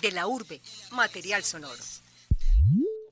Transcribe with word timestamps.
de 0.00 0.12
la 0.12 0.26
urbe, 0.26 0.60
material 0.92 1.42
sonoro. 1.42 1.82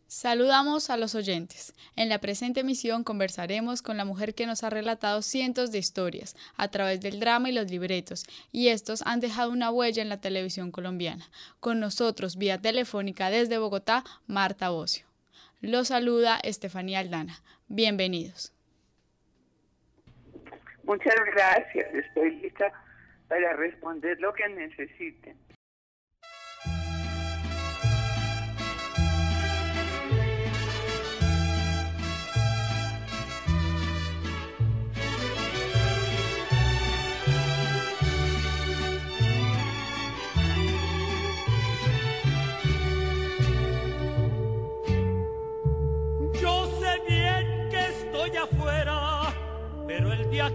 Saludamos 0.06 0.90
a 0.90 0.96
los 0.96 1.16
oyentes. 1.16 1.74
En 1.96 2.08
la 2.08 2.20
presente 2.20 2.60
emisión 2.60 3.02
conversaremos 3.02 3.82
con 3.82 3.96
la 3.96 4.04
mujer 4.04 4.34
que 4.34 4.46
nos 4.46 4.62
ha 4.62 4.70
relatado 4.70 5.22
cientos 5.22 5.72
de 5.72 5.78
historias 5.78 6.36
a 6.56 6.68
través 6.68 7.00
del 7.00 7.18
drama 7.18 7.48
y 7.48 7.52
los 7.52 7.68
libretos, 7.68 8.24
y 8.52 8.68
estos 8.68 9.02
han 9.06 9.18
dejado 9.18 9.50
una 9.50 9.72
huella 9.72 10.02
en 10.02 10.08
la 10.08 10.20
televisión 10.20 10.70
colombiana. 10.70 11.28
Con 11.58 11.80
nosotros, 11.80 12.36
vía 12.36 12.60
telefónica 12.60 13.28
desde 13.28 13.58
Bogotá, 13.58 14.04
Marta 14.28 14.70
Bocio. 14.70 15.04
Lo 15.60 15.84
saluda 15.84 16.38
Estefanía 16.44 17.00
Aldana. 17.00 17.40
Bienvenidos. 17.66 18.52
Muchas 20.84 21.16
gracias. 21.34 21.92
Estoy 21.92 22.36
lista 22.36 22.72
para 23.26 23.54
responder 23.54 24.20
lo 24.20 24.32
que 24.32 24.48
necesiten. 24.48 25.43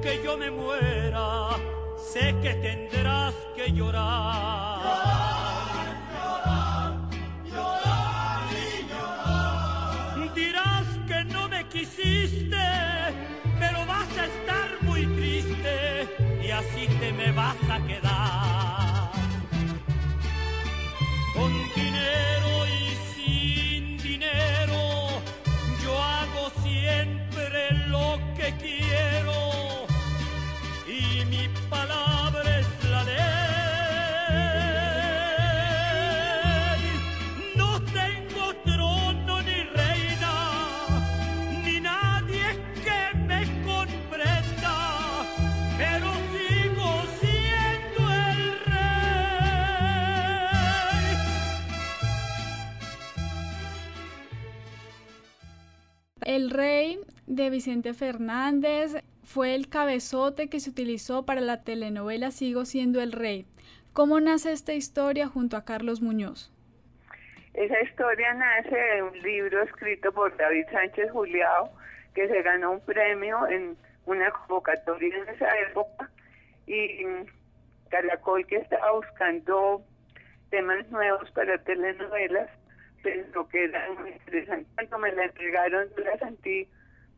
Que 0.02 0.21
yo 0.23 0.38
me 0.38 0.49
muera, 0.52 1.49
sé 1.97 2.35
que 2.41 2.53
tendrás 2.55 3.34
que 3.55 3.71
llorar. 3.71 4.81
Llorar, 4.84 5.99
llorar, 6.23 6.91
llorar 7.45 8.44
y 8.53 8.89
llorar. 8.89 10.33
Dirás 10.36 10.88
que 11.08 11.23
no 11.25 11.50
me 11.50 11.67
quisiste, 11.67 12.67
pero 13.59 13.86
vas 13.86 14.09
a 14.17 14.25
estar 14.25 14.83
muy 14.83 15.06
triste 15.06 16.08
y 16.44 16.52
así 16.52 16.88
te 17.00 17.11
me 17.11 17.31
vas 17.31 17.58
a 17.69 17.80
quedar. 17.88 18.28
Lo 28.50 28.58
que 28.58 28.78
quiero 28.80 29.08
de 57.43 57.49
Vicente 57.49 57.93
Fernández 57.93 59.03
fue 59.23 59.55
el 59.55 59.69
cabezote 59.69 60.49
que 60.49 60.59
se 60.59 60.69
utilizó 60.69 61.25
para 61.25 61.41
la 61.41 61.63
telenovela 61.63 62.31
Sigo 62.31 62.65
siendo 62.65 63.01
el 63.01 63.11
rey. 63.11 63.45
¿Cómo 63.93 64.19
nace 64.19 64.51
esta 64.51 64.73
historia 64.73 65.27
junto 65.27 65.55
a 65.55 65.65
Carlos 65.65 66.01
Muñoz? 66.01 66.51
Esa 67.53 67.81
historia 67.81 68.33
nace 68.33 68.75
de 68.75 69.03
un 69.03 69.19
libro 69.21 69.63
escrito 69.63 70.11
por 70.11 70.35
David 70.37 70.65
Sánchez 70.71 71.11
Juliao, 71.11 71.71
que 72.13 72.27
se 72.27 72.41
ganó 72.41 72.72
un 72.72 72.81
premio 72.81 73.47
en 73.47 73.78
una 74.05 74.31
convocatoria 74.31 75.16
en 75.16 75.29
esa 75.29 75.49
época, 75.69 76.09
y 76.67 77.05
Caracol, 77.89 78.45
que 78.45 78.57
estaba 78.57 78.91
buscando 78.94 79.83
temas 80.49 80.88
nuevos 80.89 81.29
para 81.31 81.57
telenovelas, 81.63 82.49
pensó 83.01 83.47
que 83.47 83.66
era 83.66 83.89
muy 83.99 84.11
interesante. 84.11 84.69
Cuando 84.75 84.99
me 84.99 85.11
la 85.13 85.25
entregaron, 85.25 85.88
la 86.03 86.17
sentí 86.17 86.67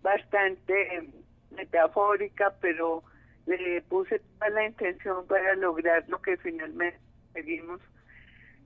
bastante 0.02 1.10
metafórica, 1.52 2.54
pero 2.62 3.04
le 3.46 3.82
puse 3.84 4.20
toda 4.20 4.50
la 4.50 4.66
intención 4.66 5.26
para 5.28 5.56
lograr 5.56 6.08
lo 6.08 6.22
que 6.22 6.38
finalmente 6.38 7.00
seguimos, 7.34 7.80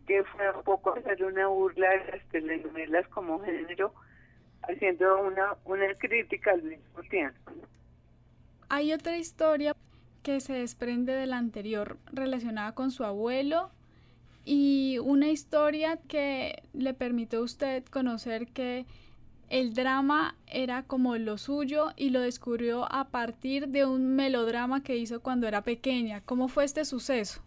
que 0.07 0.23
fue 0.23 0.51
un 0.51 0.63
poco 0.63 0.93
hacer 0.93 1.23
una 1.23 1.47
burla 1.47 1.89
de 1.89 2.11
las 2.11 2.29
telenovelas 2.29 3.07
como 3.09 3.39
género, 3.43 3.93
haciendo 4.63 5.21
una, 5.23 5.55
una 5.65 5.93
crítica 5.95 6.51
al 6.51 6.63
mismo 6.63 7.01
tiempo. 7.09 7.51
Hay 8.69 8.93
otra 8.93 9.17
historia 9.17 9.75
que 10.23 10.39
se 10.39 10.53
desprende 10.53 11.13
de 11.13 11.27
la 11.27 11.37
anterior 11.37 11.97
relacionada 12.11 12.73
con 12.73 12.91
su 12.91 13.03
abuelo 13.03 13.69
y 14.43 14.97
una 14.99 15.29
historia 15.29 15.97
que 16.07 16.63
le 16.73 16.93
permitió 16.93 17.39
a 17.39 17.43
usted 17.43 17.83
conocer 17.85 18.47
que 18.47 18.85
el 19.49 19.73
drama 19.73 20.35
era 20.47 20.83
como 20.83 21.17
lo 21.17 21.37
suyo 21.37 21.91
y 21.95 22.09
lo 22.09 22.21
descubrió 22.21 22.85
a 22.91 23.09
partir 23.09 23.67
de 23.67 23.85
un 23.85 24.15
melodrama 24.15 24.83
que 24.83 24.95
hizo 24.95 25.21
cuando 25.21 25.47
era 25.47 25.61
pequeña. 25.61 26.21
¿Cómo 26.25 26.47
fue 26.47 26.63
este 26.63 26.85
suceso? 26.85 27.41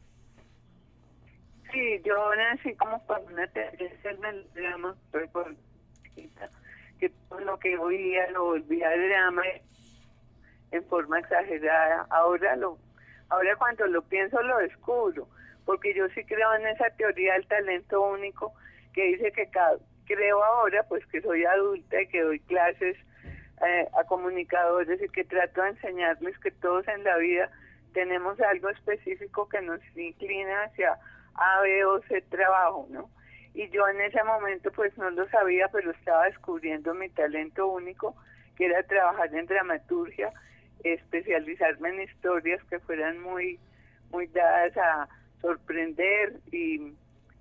Sí, 1.73 2.01
yo 2.05 2.35
nací 2.35 2.75
como 2.77 3.05
con 3.07 3.23
una 3.33 3.47
tendencia 3.49 4.11
al 4.11 4.19
melodrama, 4.19 4.97
que 6.99 7.11
todo 7.29 7.41
lo 7.41 7.59
que 7.59 7.77
oía 7.77 8.31
lo 8.31 8.45
volvía 8.45 8.91
drama 8.91 9.43
en 10.71 10.85
forma 10.85 11.19
exagerada. 11.19 12.07
Ahora 12.11 12.57
lo, 12.57 12.79
ahora 13.29 13.57
cuando 13.57 13.87
lo 13.87 14.03
pienso 14.03 14.41
lo 14.43 14.59
descubro, 14.59 15.29
porque 15.65 15.95
yo 15.95 16.09
sí 16.15 16.25
creo 16.25 16.55
en 16.55 16.67
esa 16.69 16.91
teoría 16.97 17.35
del 17.35 17.47
talento 17.47 18.01
único 18.03 18.55
que 18.95 19.03
dice 19.09 19.33
que 19.33 19.49
cada 19.51 19.79
creo 20.09 20.43
ahora, 20.43 20.83
pues 20.89 21.07
que 21.07 21.21
soy 21.21 21.45
adulta 21.45 22.01
y 22.01 22.09
que 22.09 22.23
doy 22.23 22.41
clases 22.41 22.97
eh, 23.65 23.87
a 23.97 24.05
comunicadores 24.05 25.01
y 25.03 25.09
que 25.09 25.25
trato 25.25 25.63
de 25.63 25.71
enseñarles 25.71 26.39
que 26.39 26.51
todos 26.51 26.89
en 26.89 27.05
la 27.05 27.17
vida 27.19 27.51
tenemos 27.93 28.41
algo 28.41 28.71
específico 28.71 29.49
que 29.49 29.61
nos 29.61 29.81
inclina 29.97 30.63
hacia 30.65 30.99
A, 31.35 31.61
B 31.61 31.85
o 31.85 32.01
C 32.03 32.23
trabajo, 32.23 32.87
¿no? 32.91 33.11
Y 33.55 33.69
yo 33.71 33.87
en 33.89 34.01
ese 34.01 34.23
momento 34.25 34.71
pues 34.73 34.97
no 34.99 35.11
lo 35.11 35.29
sabía, 35.29 35.69
pero 35.69 35.91
estaba 35.91 36.27
descubriendo 36.27 36.95
mi 36.95 37.09
talento 37.11 37.67
único, 37.69 38.15
que 38.57 38.67
era 38.67 38.83
trabajar 38.85 39.35
en 39.35 39.47
dramaturgia, 39.47 40.33
especializarme 40.85 41.91
en 41.91 42.03
historias 42.03 42.63
que 42.71 42.79
fueran 42.81 43.21
muy, 43.21 43.59
muy 44.11 44.27
dadas 44.29 44.77
a 44.77 45.09
sorprender 45.41 46.35
y 46.53 46.93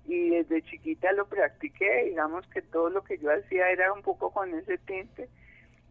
y 0.08 0.30
desde 0.30 0.62
chiquita 0.62 1.12
lo 1.12 1.28
practiqué, 1.28 2.06
digamos 2.06 2.46
que 2.48 2.62
todo 2.62 2.88
lo 2.88 3.04
que 3.04 3.18
yo 3.18 3.30
hacía 3.30 3.70
era 3.70 3.92
un 3.92 4.02
poco 4.02 4.30
con 4.30 4.54
ese 4.54 4.78
tinte 4.78 5.28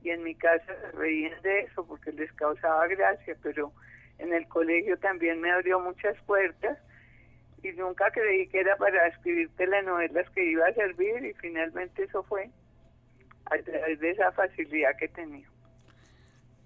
y 0.02 0.10
en 0.10 0.24
mi 0.24 0.34
casa 0.34 0.66
se 0.66 0.92
reían 0.98 1.40
de 1.44 1.62
eso 1.62 1.86
porque 1.86 2.12
les 2.12 2.34
causaba 2.34 2.88
gracia, 2.88 3.38
pero 3.44 3.72
en 4.18 4.34
el 4.34 4.48
colegio 4.48 4.98
también 4.98 5.40
me 5.40 5.52
abrió 5.52 5.80
muchas 5.80 6.20
puertas 6.24 6.80
y 7.62 7.72
nunca 7.74 8.10
creí 8.10 8.48
que 8.48 8.62
era 8.62 8.76
para 8.78 9.08
escribir 9.08 9.52
telenovelas 9.56 10.28
que 10.32 10.50
iba 10.50 10.66
a 10.66 10.74
servir 10.74 11.24
y 11.24 11.34
finalmente 11.34 12.04
eso 12.04 12.24
fue 12.24 12.50
a 13.46 13.58
través 13.60 14.00
de 14.00 14.12
esa 14.12 14.32
facilidad 14.32 14.98
que 14.98 15.10
tenía. 15.10 15.48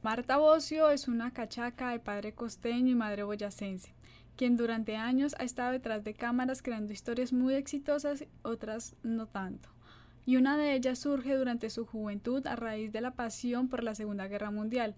Marta 0.02 0.38
Bocio 0.38 0.90
es 0.90 1.10
una 1.10 1.34
cachaca 1.34 1.92
de 1.92 2.00
padre 2.00 2.34
costeño 2.34 2.92
y 2.92 2.96
madre 2.96 3.24
boyacense 3.24 3.94
quien 4.36 4.58
durante 4.58 4.98
años 4.98 5.36
ha 5.40 5.44
estado 5.44 5.72
detrás 5.72 6.04
de 6.04 6.14
cámaras 6.14 6.62
creando 6.62 6.94
historias 6.94 7.34
muy 7.34 7.54
exitosas, 7.54 8.26
otras 8.44 8.96
no 9.04 9.28
tanto. 9.28 9.70
Y 10.26 10.38
una 10.38 10.58
de 10.58 10.74
ellas 10.74 11.00
surge 11.00 11.36
durante 11.36 11.70
su 11.70 11.86
juventud 11.86 12.46
a 12.46 12.56
raíz 12.56 12.92
de 12.92 13.02
la 13.02 13.12
pasión 13.12 13.70
por 13.70 13.84
la 13.84 13.96
Segunda 13.96 14.28
Guerra 14.28 14.52
Mundial. 14.52 14.96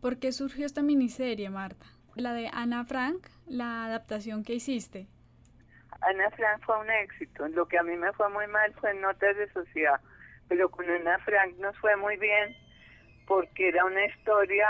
¿Por 0.00 0.18
qué 0.18 0.32
surgió 0.32 0.66
esta 0.66 0.82
miniserie, 0.82 1.50
Marta? 1.50 1.86
La 2.14 2.32
de 2.34 2.48
Ana 2.52 2.84
Frank, 2.84 3.26
la 3.46 3.84
adaptación 3.84 4.44
que 4.44 4.54
hiciste. 4.54 5.06
Ana 6.00 6.30
Frank 6.30 6.62
fue 6.64 6.78
un 6.78 6.90
éxito. 6.90 7.48
Lo 7.48 7.66
que 7.66 7.78
a 7.78 7.82
mí 7.82 7.96
me 7.96 8.12
fue 8.12 8.28
muy 8.28 8.46
mal 8.46 8.72
fue 8.74 8.90
en 8.90 9.00
Notas 9.00 9.36
de 9.36 9.50
Sociedad. 9.52 10.00
Pero 10.48 10.70
con 10.70 10.88
Ana 10.88 11.18
Frank 11.24 11.56
nos 11.58 11.76
fue 11.78 11.96
muy 11.96 12.16
bien 12.16 12.56
porque 13.26 13.68
era 13.68 13.84
una 13.84 14.04
historia 14.06 14.66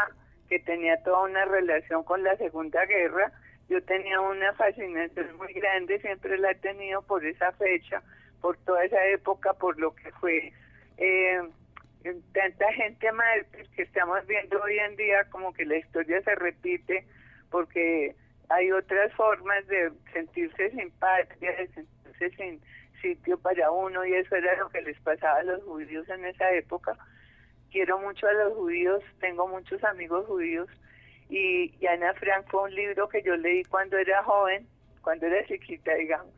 que 0.48 0.58
tenía 0.60 1.02
toda 1.02 1.24
una 1.24 1.44
relación 1.44 2.02
con 2.04 2.22
la 2.22 2.36
Segunda 2.36 2.84
Guerra 2.86 3.32
yo 3.68 3.82
tenía 3.82 4.20
una 4.20 4.52
fascinación 4.54 5.36
muy 5.36 5.52
grande, 5.52 6.00
siempre 6.00 6.38
la 6.38 6.52
he 6.52 6.54
tenido 6.56 7.02
por 7.02 7.24
esa 7.24 7.52
fecha, 7.52 8.02
por 8.40 8.56
toda 8.58 8.84
esa 8.84 9.04
época, 9.06 9.52
por 9.54 9.78
lo 9.78 9.94
que 9.94 10.10
fue 10.12 10.52
eh, 10.96 11.40
tanta 12.32 12.72
gente 12.72 13.12
mal 13.12 13.46
que 13.76 13.82
estamos 13.82 14.26
viendo 14.26 14.60
hoy 14.62 14.78
en 14.78 14.96
día, 14.96 15.24
como 15.30 15.52
que 15.52 15.66
la 15.66 15.76
historia 15.76 16.22
se 16.22 16.34
repite, 16.34 17.06
porque 17.50 18.14
hay 18.48 18.72
otras 18.72 19.12
formas 19.12 19.66
de 19.66 19.92
sentirse 20.12 20.70
simpática, 20.70 21.52
de 21.52 21.68
sentirse 21.68 22.30
sin 22.36 22.60
sitio 23.02 23.38
para 23.38 23.70
uno 23.70 24.04
y 24.04 24.14
eso 24.14 24.34
era 24.34 24.56
lo 24.56 24.68
que 24.70 24.80
les 24.80 24.98
pasaba 25.00 25.38
a 25.38 25.42
los 25.42 25.62
judíos 25.64 26.08
en 26.08 26.24
esa 26.24 26.50
época. 26.52 26.96
Quiero 27.70 27.98
mucho 27.98 28.26
a 28.26 28.32
los 28.32 28.54
judíos, 28.54 29.04
tengo 29.20 29.46
muchos 29.46 29.84
amigos 29.84 30.26
judíos 30.26 30.68
y, 31.28 31.86
Ana 31.86 32.14
Frank 32.14 32.46
fue 32.48 32.64
un 32.64 32.74
libro 32.74 33.08
que 33.08 33.22
yo 33.22 33.36
leí 33.36 33.64
cuando 33.64 33.98
era 33.98 34.22
joven, 34.22 34.66
cuando 35.02 35.26
era 35.26 35.44
chiquita, 35.46 35.94
digamos, 35.94 36.32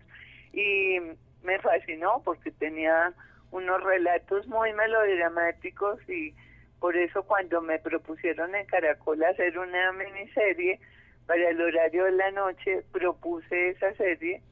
y 0.53 0.99
me 1.43 1.59
fascinó 1.61 2.23
porque 2.25 2.51
tenía 2.51 3.13
unos 3.51 3.83
relatos 3.83 4.47
muy 4.47 4.73
melodramáticos 4.73 5.99
y 6.09 6.35
por 6.81 6.97
eso 6.97 7.23
cuando 7.25 7.61
me 7.61 7.79
propusieron 7.79 8.55
en 8.55 8.67
Caracol 8.67 9.23
hacer 9.25 9.59
una 9.59 9.93
miniserie 9.93 10.81
para 11.27 11.49
el 11.51 11.61
horario 11.61 12.05
de 12.05 12.13
la 12.13 12.31
noche, 12.31 12.83
propuse 12.93 13.71
esa 13.71 13.93
serie 13.95 14.43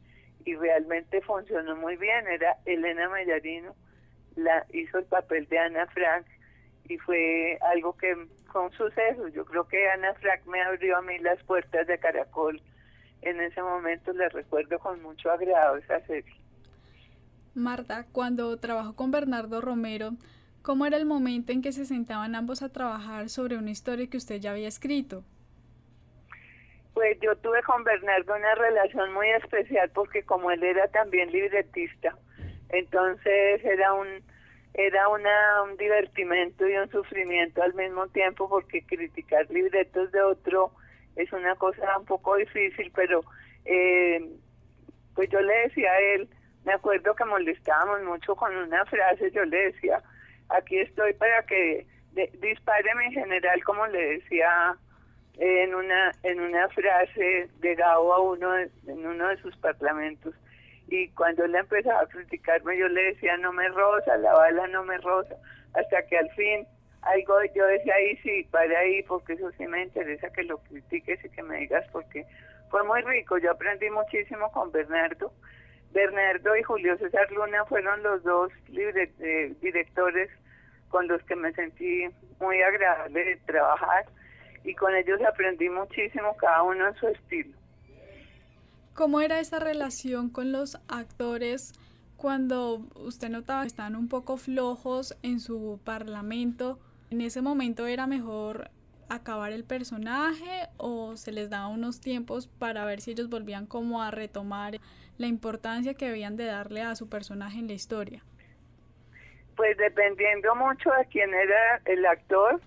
y 0.44 0.55
realmente 0.55 1.20
funcionó 1.23 1.75
muy 1.76 1.96
bien. 1.96 2.26
Era 2.29 2.56
Elena 2.67 3.08
Mellarino, 3.08 3.75
la 4.37 4.64
hizo 4.73 4.99
el 4.99 5.05
papel 5.06 5.46
de 5.49 5.58
Ana 5.58 5.87
Frank 5.87 6.26
y 6.88 6.99
fue 6.99 7.58
algo 7.73 7.96
que 7.96 8.17
fue 8.50 8.62
un 8.62 8.73
suceso. 8.73 9.29
Yo 9.29 9.44
creo 9.44 9.69
que 9.69 9.88
Ana 9.90 10.14
Frank 10.14 10.46
me 10.46 10.61
abrió 10.62 10.96
a 10.96 11.02
mí 11.02 11.19
las 11.19 11.43
puertas 11.44 11.87
de 11.87 11.99
Caracol. 11.99 12.61
En 13.23 13.40
ese 13.40 13.62
momento 13.62 14.12
le 14.12 14.29
recuerdo 14.29 14.79
con 14.79 15.02
mucho 15.02 15.31
agrado 15.31 15.76
esa 15.76 16.00
serie. 16.06 16.35
Marta, 17.55 18.06
cuando 18.12 18.56
trabajó 18.58 18.94
con 18.94 19.11
Bernardo 19.11 19.61
Romero, 19.61 20.12
¿cómo 20.62 20.87
era 20.87 20.96
el 20.96 21.06
momento 21.06 21.52
en 21.52 21.61
que 21.61 21.73
se 21.73 21.85
sentaban 21.85 22.35
ambos 22.35 22.62
a 22.62 22.69
trabajar 22.69 23.29
sobre 23.29 23.56
una 23.56 23.70
historia 23.70 24.08
que 24.08 24.17
usted 24.17 24.37
ya 24.37 24.52
había 24.52 24.69
escrito? 24.69 25.25
Pues 26.94 27.19
yo 27.20 27.37
tuve 27.37 27.62
con 27.62 27.85
Bernardo 27.85 28.35
una 28.35 28.55
relación 28.55 29.12
muy 29.12 29.29
especial 29.31 29.90
porque 29.90 30.23
como 30.23 30.50
él 30.50 30.62
era 30.62 30.88
también 30.88 31.31
libretista, 31.31 32.17
entonces 32.70 33.64
era 33.64 33.93
un 33.94 34.06
era 34.75 35.09
una, 35.09 35.62
un 35.65 35.76
divertimento 35.76 36.69
y 36.69 36.76
un 36.76 36.91
sufrimiento 36.91 37.62
al 37.62 37.75
mismo 37.75 38.06
tiempo 38.09 38.49
porque 38.49 38.85
criticar 38.85 39.49
libretos 39.50 40.12
de 40.12 40.20
otro 40.23 40.73
es 41.17 41.32
una 41.32 41.55
cosa 41.56 41.99
un 41.99 42.05
poco 42.05 42.37
difícil, 42.37 42.93
pero 42.94 43.23
eh, 43.65 44.20
pues 45.15 45.29
yo 45.31 45.41
le 45.41 45.55
decía 45.69 45.91
a 45.91 46.00
él, 46.15 46.29
me 46.65 46.75
acuerdo 46.75 47.15
que 47.15 47.25
molestábamos 47.25 48.03
mucho 48.05 48.37
con 48.37 48.56
una 48.56 48.85
frase, 48.87 49.31
yo 49.32 49.44
le 49.44 49.73
decía, 49.73 50.03
aquí 50.49 50.79
estoy 50.79 51.12
para 51.14 51.43
que 51.44 51.87
dispare 52.41 52.94
mi 52.94 53.12
general, 53.12 53.62
como 53.64 53.87
le 53.87 54.19
decía 54.19 54.76
en 55.38 55.75
una 55.75 56.12
en 56.25 56.41
una 56.41 56.69
frase 56.71 57.49
de 57.61 57.75
Gao 57.76 58.12
a 58.12 58.21
uno 58.21 58.59
en 58.59 59.06
uno 59.06 59.29
de 59.29 59.37
sus 59.37 59.56
parlamentos 59.59 60.35
y 60.88 61.08
cuando 61.11 61.44
él 61.44 61.55
empezaba 61.55 62.00
a 62.00 62.06
criticarme 62.06 62.79
yo 62.79 62.88
le 62.88 63.02
decía 63.12 63.37
no 63.37 63.52
me 63.52 63.69
rosa 63.69 64.17
la 64.17 64.32
bala 64.32 64.67
no 64.69 64.85
me 64.85 64.99
rosa 64.99 65.37
hasta 65.75 66.06
que 66.06 66.19
al 66.19 66.31
fin 66.31 66.67
algo 67.02 67.35
yo 67.55 67.67
decía 67.67 67.94
ahí 67.94 68.17
sí 68.19 68.46
para 68.50 68.79
ahí 68.79 69.02
porque 69.05 69.35
eso 69.35 69.50
sí 69.52 69.67
me 69.67 69.82
interesa 69.82 70.31
que 70.31 70.43
lo 70.44 70.58
critiques 70.58 71.25
y 71.25 71.29
que 71.31 71.43
me 71.43 71.58
digas 71.58 71.85
porque 71.93 72.26
fue 72.70 72.82
muy 72.85 73.02
rico 73.02 73.38
yo 73.38 73.50
aprendí 73.50 73.90
muchísimo 73.90 74.50
con 74.52 74.73
Bernardo 74.73 75.32
Bernardo 75.93 76.56
y 76.56 76.62
Julio 76.62 76.96
César 76.99 77.31
Luna 77.32 77.64
fueron 77.64 78.02
los 78.02 78.23
dos 78.23 78.52
eh, 78.69 79.55
directores 79.61 80.31
con 80.88 81.06
los 81.08 81.23
que 81.25 81.37
me 81.37 81.52
sentí 81.52 82.06
muy 82.40 82.61
agradable 82.62 83.25
de 83.25 83.37
trabajar 83.46 84.05
y 84.64 84.75
con 84.75 84.94
ellos 84.94 85.20
aprendí 85.23 85.69
muchísimo, 85.69 86.37
cada 86.37 86.62
uno 86.62 86.88
en 86.88 86.94
su 86.96 87.08
estilo. 87.08 87.57
¿Cómo 88.99 89.21
era 89.21 89.39
esa 89.39 89.61
relación 89.61 90.29
con 90.29 90.50
los 90.50 90.77
actores 90.89 91.73
cuando 92.17 92.83
usted 92.97 93.29
notaba 93.29 93.61
que 93.61 93.69
estaban 93.69 93.95
un 93.95 94.09
poco 94.09 94.37
flojos 94.37 95.17
en 95.23 95.39
su 95.39 95.81
parlamento? 95.85 96.81
¿En 97.12 97.21
ese 97.21 97.41
momento 97.41 97.87
era 97.87 98.09
mejor 98.09 98.73
acabar 99.09 99.53
el 99.53 99.62
personaje 99.62 100.67
o 100.79 101.17
se 101.17 101.31
les 101.31 101.49
daba 101.49 101.69
unos 101.69 102.00
tiempos 102.00 102.49
para 102.49 102.85
ver 102.85 103.00
si 103.00 103.12
ellos 103.12 103.31
volvían 103.31 103.67
como 103.67 104.03
a 104.03 104.11
retomar 104.11 104.81
la 105.17 105.29
importancia 105.29 105.95
que 105.95 106.06
debían 106.06 106.37
de 106.37 106.47
darle 106.47 106.83
a 106.83 106.97
su 106.97 107.09
personaje 107.09 107.61
en 107.61 107.69
la 107.69 107.75
historia? 107.75 108.25
Pues 109.55 109.77
dependiendo 109.77 110.56
mucho 110.56 110.91
de 110.99 111.06
quién 111.06 111.33
era 111.35 111.81
el 111.85 112.05
actor, 112.05 112.61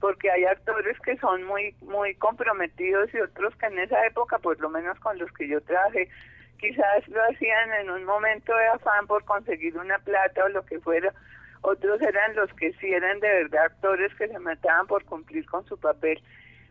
porque 0.00 0.30
hay 0.30 0.44
actores 0.44 0.98
que 1.00 1.16
son 1.18 1.44
muy 1.44 1.74
muy 1.82 2.14
comprometidos 2.14 3.12
y 3.14 3.20
otros 3.20 3.54
que 3.56 3.66
en 3.66 3.78
esa 3.78 4.04
época, 4.06 4.38
por 4.38 4.58
lo 4.60 4.68
menos 4.68 4.98
con 5.00 5.18
los 5.18 5.30
que 5.32 5.48
yo 5.48 5.60
trabajé, 5.62 6.08
quizás 6.58 7.08
lo 7.08 7.22
hacían 7.24 7.72
en 7.80 7.90
un 7.90 8.04
momento 8.04 8.54
de 8.54 8.66
afán 8.68 9.06
por 9.06 9.24
conseguir 9.24 9.76
una 9.76 9.98
plata 9.98 10.44
o 10.44 10.48
lo 10.48 10.64
que 10.64 10.80
fuera. 10.80 11.12
Otros 11.62 12.00
eran 12.02 12.36
los 12.36 12.52
que 12.54 12.72
sí 12.74 12.92
eran 12.92 13.18
de 13.20 13.28
verdad 13.28 13.64
actores 13.64 14.14
que 14.14 14.28
se 14.28 14.38
mataban 14.38 14.86
por 14.86 15.04
cumplir 15.04 15.46
con 15.46 15.64
su 15.66 15.78
papel. 15.78 16.22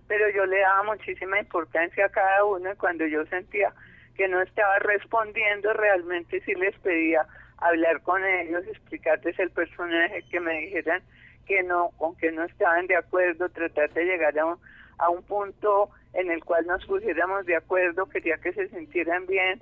Pero 0.07 0.29
yo 0.29 0.45
le 0.45 0.59
daba 0.59 0.83
muchísima 0.83 1.39
importancia 1.39 2.05
a 2.05 2.09
cada 2.09 2.45
uno 2.45 2.71
y 2.71 2.75
cuando 2.75 3.05
yo 3.07 3.25
sentía 3.25 3.73
que 4.15 4.27
no 4.27 4.41
estaba 4.41 4.79
respondiendo, 4.79 5.73
realmente 5.73 6.41
sí 6.41 6.53
les 6.55 6.77
pedía 6.79 7.25
hablar 7.57 8.01
con 8.01 8.23
ellos, 8.23 8.65
explicarles 8.67 9.37
el 9.39 9.49
personaje, 9.51 10.23
que 10.29 10.39
me 10.39 10.59
dijeran 10.61 11.01
que 11.45 11.63
no, 11.63 11.91
con 11.97 12.15
que 12.17 12.31
no 12.31 12.43
estaban 12.43 12.87
de 12.87 12.95
acuerdo, 12.95 13.49
tratar 13.49 13.91
de 13.93 14.05
llegar 14.05 14.37
a 14.39 14.45
un, 14.45 14.59
a 14.97 15.09
un 15.09 15.23
punto 15.23 15.89
en 16.13 16.31
el 16.31 16.43
cual 16.43 16.65
nos 16.65 16.85
pusiéramos 16.85 17.45
de 17.45 17.55
acuerdo, 17.55 18.07
quería 18.07 18.37
que 18.37 18.53
se 18.53 18.67
sintieran 18.69 19.25
bien, 19.27 19.61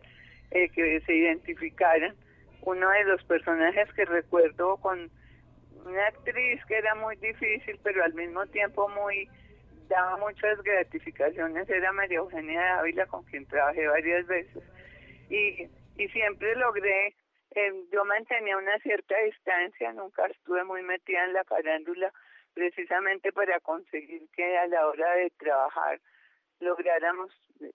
eh, 0.52 0.70
que 0.70 1.02
se 1.02 1.16
identificaran. 1.16 2.16
Uno 2.62 2.90
de 2.90 3.04
los 3.06 3.24
personajes 3.26 3.92
que 3.94 4.06
recuerdo 4.06 4.78
con 4.78 5.10
una 5.86 6.08
actriz 6.08 6.64
que 6.66 6.78
era 6.78 6.96
muy 6.96 7.16
difícil, 7.18 7.80
pero 7.84 8.04
al 8.04 8.14
mismo 8.14 8.46
tiempo 8.48 8.88
muy 8.90 9.28
daba 9.90 10.18
muchas 10.18 10.62
gratificaciones, 10.64 11.70
era 11.70 11.92
María 11.92 12.20
Eugenia 12.20 12.80
Ávila, 12.80 13.06
con 13.08 13.24
quien 13.26 13.46
trabajé 13.46 13.88
varias 13.88 14.26
veces. 14.28 14.64
Y, 15.30 15.68
y 15.98 16.08
siempre 16.10 16.56
logré 16.56 17.16
eh, 17.56 17.86
yo 17.92 18.04
mantenía 18.06 18.58
una 18.58 18.78
cierta 18.80 19.16
distancia, 19.20 19.94
nunca 19.94 20.26
estuve 20.26 20.64
muy 20.64 20.82
metida 20.82 21.24
en 21.26 21.34
la 21.34 21.44
farándula, 21.44 22.12
precisamente 22.54 23.32
para 23.32 23.60
conseguir 23.60 24.28
que 24.36 24.58
a 24.58 24.68
la 24.68 24.88
hora 24.88 25.14
de 25.16 25.30
trabajar 25.32 26.00
lográramos 26.60 27.32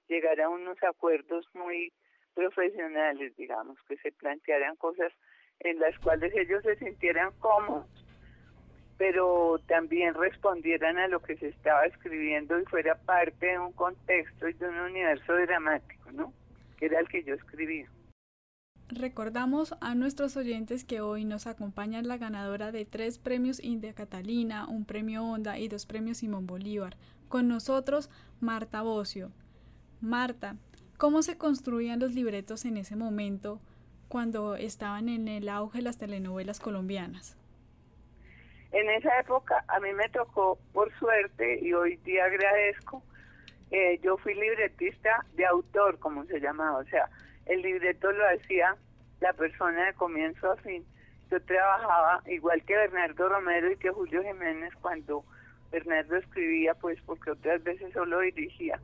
llegar 0.09 0.41
a 0.41 0.49
unos 0.49 0.83
acuerdos 0.83 1.47
muy 1.55 1.93
profesionales, 2.35 3.37
digamos, 3.37 3.79
que 3.89 3.97
se 3.99 4.13
plantearan 4.13 4.77
cosas 4.77 5.13
en 5.61 5.79
las 5.79 5.99
cuales 5.99 6.33
ellos 6.35 6.63
se 6.63 6.77
sintieran 6.77 7.33
cómodos, 7.39 7.87
pero 8.97 9.59
también 9.67 10.15
respondieran 10.15 10.99
a 10.99 11.09
lo 11.09 11.21
que 11.21 11.37
se 11.37 11.49
estaba 11.49 11.87
escribiendo 11.87 12.59
y 12.59 12.65
fuera 12.65 12.97
parte 12.97 13.47
de 13.47 13.59
un 13.59 13.73
contexto 13.73 14.49
y 14.49 14.53
de 14.55 14.69
un 14.69 14.79
universo 14.79 15.35
dramático, 15.35 16.11
¿no? 16.13 16.33
Que 16.79 16.87
era 16.87 17.01
el 17.01 17.09
que 17.09 17.23
yo 17.23 17.35
escribía. 17.35 17.89
Recordamos 18.91 19.75
a 19.83 19.95
nuestros 19.95 20.39
oyentes 20.39 20.83
que 20.83 21.03
hoy 21.03 21.27
nos 21.27 21.47
acompaña 21.47 22.01
la 22.01 22.17
ganadora 22.17 22.73
de 22.73 22.87
tres 22.87 23.19
premios 23.19 23.63
India 23.63 23.93
Catalina, 23.95 24.67
un 24.67 24.87
premio 24.87 25.25
Honda 25.25 25.59
y 25.59 25.69
dos 25.69 25.85
premios 25.85 26.19
Simón 26.19 26.47
Bolívar. 26.47 26.97
Con 27.29 27.49
nosotros, 27.49 28.09
Marta 28.41 28.81
Bocio. 28.81 29.31
Marta, 30.01 30.57
¿cómo 30.97 31.21
se 31.21 31.37
construían 31.37 32.01
los 32.01 32.15
libretos 32.15 32.65
en 32.65 32.79
ese 32.79 32.97
momento 32.97 33.61
cuando 34.09 34.57
estaban 34.57 35.11
en 35.11 35.29
el 35.29 35.51
auge 35.51 35.83
las 35.83 35.99
telenovelas 35.99 36.59
colombianas? 36.59 37.37
En 38.73 38.89
esa 38.89 39.21
época 39.21 39.67
a 39.69 39.81
mí 39.81 39.93
me 39.93 40.09
tocó, 40.09 40.59
por 40.73 40.91
suerte, 40.99 41.61
y 41.61 41.75
hoy 41.75 41.97
día 42.07 42.25
agradezco, 42.25 43.03
eh, 43.71 44.01
yo 44.03 44.17
fui 44.17 44.33
libretista 44.33 45.27
de 45.35 45.45
autor, 45.45 45.99
como 45.99 46.25
se 46.25 46.41
llamaba, 46.41 46.79
o 46.79 46.85
sea, 46.85 47.11
el 47.49 47.63
libreto 47.63 48.13
lo 48.13 48.25
hacía 48.29 48.77
la 49.21 49.33
persona 49.33 49.87
de 49.87 49.95
comienzo 49.95 50.53
a 50.53 50.57
fin. 50.57 50.85
Yo 51.31 51.43
trabajaba 51.43 52.23
igual 52.27 52.63
que 52.65 52.77
Bernardo 52.77 53.29
Romero 53.29 53.71
y 53.71 53.77
que 53.77 53.91
Julio 53.91 54.23
Jiménez 54.23 54.73
cuando 54.81 55.25
Bernardo 55.71 56.17
escribía, 56.17 56.75
pues 56.75 56.99
porque 57.05 57.33
otras 57.33 57.63
veces 57.65 57.93
solo 57.93 58.21
dirigía. 58.21 58.81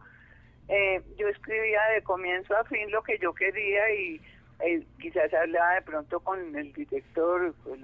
Eh, 0.69 1.03
yo 1.17 1.29
escribía 1.29 1.83
de 1.95 2.03
comienzo 2.03 2.57
a 2.57 2.65
fin 2.65 2.91
lo 2.91 3.03
que 3.03 3.19
yo 3.19 3.35
quería 3.35 3.91
y 3.95 4.21
eh, 4.61 4.83
quizás 4.99 5.33
hablaba 5.35 5.75
de 5.75 5.83
pronto 5.83 6.21
con 6.21 6.57
el 6.57 6.73
director, 6.73 7.55
pues 7.65 7.81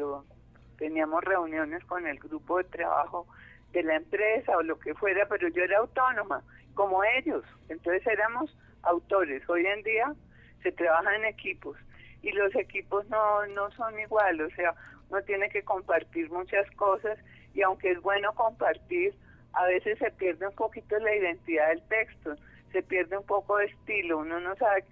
teníamos 0.79 1.23
reuniones 1.25 1.85
con 1.85 2.07
el 2.07 2.19
grupo 2.19 2.59
de 2.59 2.65
trabajo 2.65 3.27
de 3.73 3.83
la 3.83 3.97
empresa 3.97 4.57
o 4.57 4.63
lo 4.63 4.79
que 4.79 4.95
fuera, 4.95 5.27
pero 5.29 5.49
yo 5.49 5.63
era 5.63 5.79
autónoma, 5.79 6.43
como 6.75 7.05
ellos. 7.05 7.45
Entonces 7.69 8.07
éramos 8.07 8.57
autores. 8.83 9.49
Hoy 9.49 9.67
en 9.67 9.83
día 9.83 10.15
se 10.63 10.73
trabaja 10.73 11.15
en 11.17 11.25
equipos 11.25 11.77
y 12.23 12.33
los 12.33 12.55
equipos 12.55 13.09
no, 13.09 13.47
no 13.49 13.71
son 13.73 13.99
igual, 13.99 14.41
o 14.41 14.51
sea, 14.51 14.75
uno 15.09 15.23
tiene 15.23 15.49
que 15.49 15.63
compartir 15.63 16.31
muchas 16.31 16.71
cosas 16.73 17.19
y 17.55 17.63
aunque 17.63 17.91
es 17.93 18.01
bueno 18.01 18.33
compartir, 18.35 19.15
a 19.53 19.67
veces 19.67 19.99
se 19.99 20.11
pierde 20.13 20.47
un 20.47 20.55
poquito 20.55 20.99
la 20.99 21.15
identidad 21.15 21.69
del 21.69 21.83
texto, 21.89 22.37
se 22.73 22.83
pierde 22.83 23.17
un 23.17 23.27
poco 23.27 23.57
de 23.57 23.67
estilo, 23.67 24.19
uno 24.19 24.39
no 24.41 24.55
sabe 24.57 24.85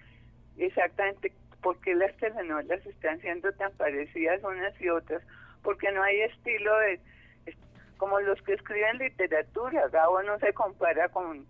exactamente 0.57 1.33
por 1.63 1.81
qué 1.81 1.95
las 1.95 2.17
telenovelas 2.17 2.85
están 2.87 3.21
siendo 3.21 3.53
tan 3.53 3.73
parecidas 3.73 4.43
unas 4.43 4.81
y 4.81 4.89
otras, 4.89 5.23
porque 5.63 5.91
no 5.93 6.03
hay 6.03 6.21
estilo 6.23 6.77
de 6.81 7.01
como 7.99 8.21
los 8.21 8.41
que 8.43 8.55
escriben 8.55 8.99
literatura, 8.99 9.89
Gabo 9.89 10.23
no 10.23 10.39
se 10.39 10.53
compara 10.53 11.09
con 11.09 11.45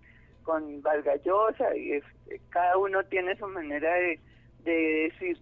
con 0.49 0.81
Valgallosa 0.81 1.77
y 1.77 2.01
cada 2.49 2.79
uno 2.79 3.05
tiene 3.05 3.37
su 3.37 3.47
manera 3.49 3.93
de, 3.97 4.19
de 4.61 5.11
decir 5.13 5.37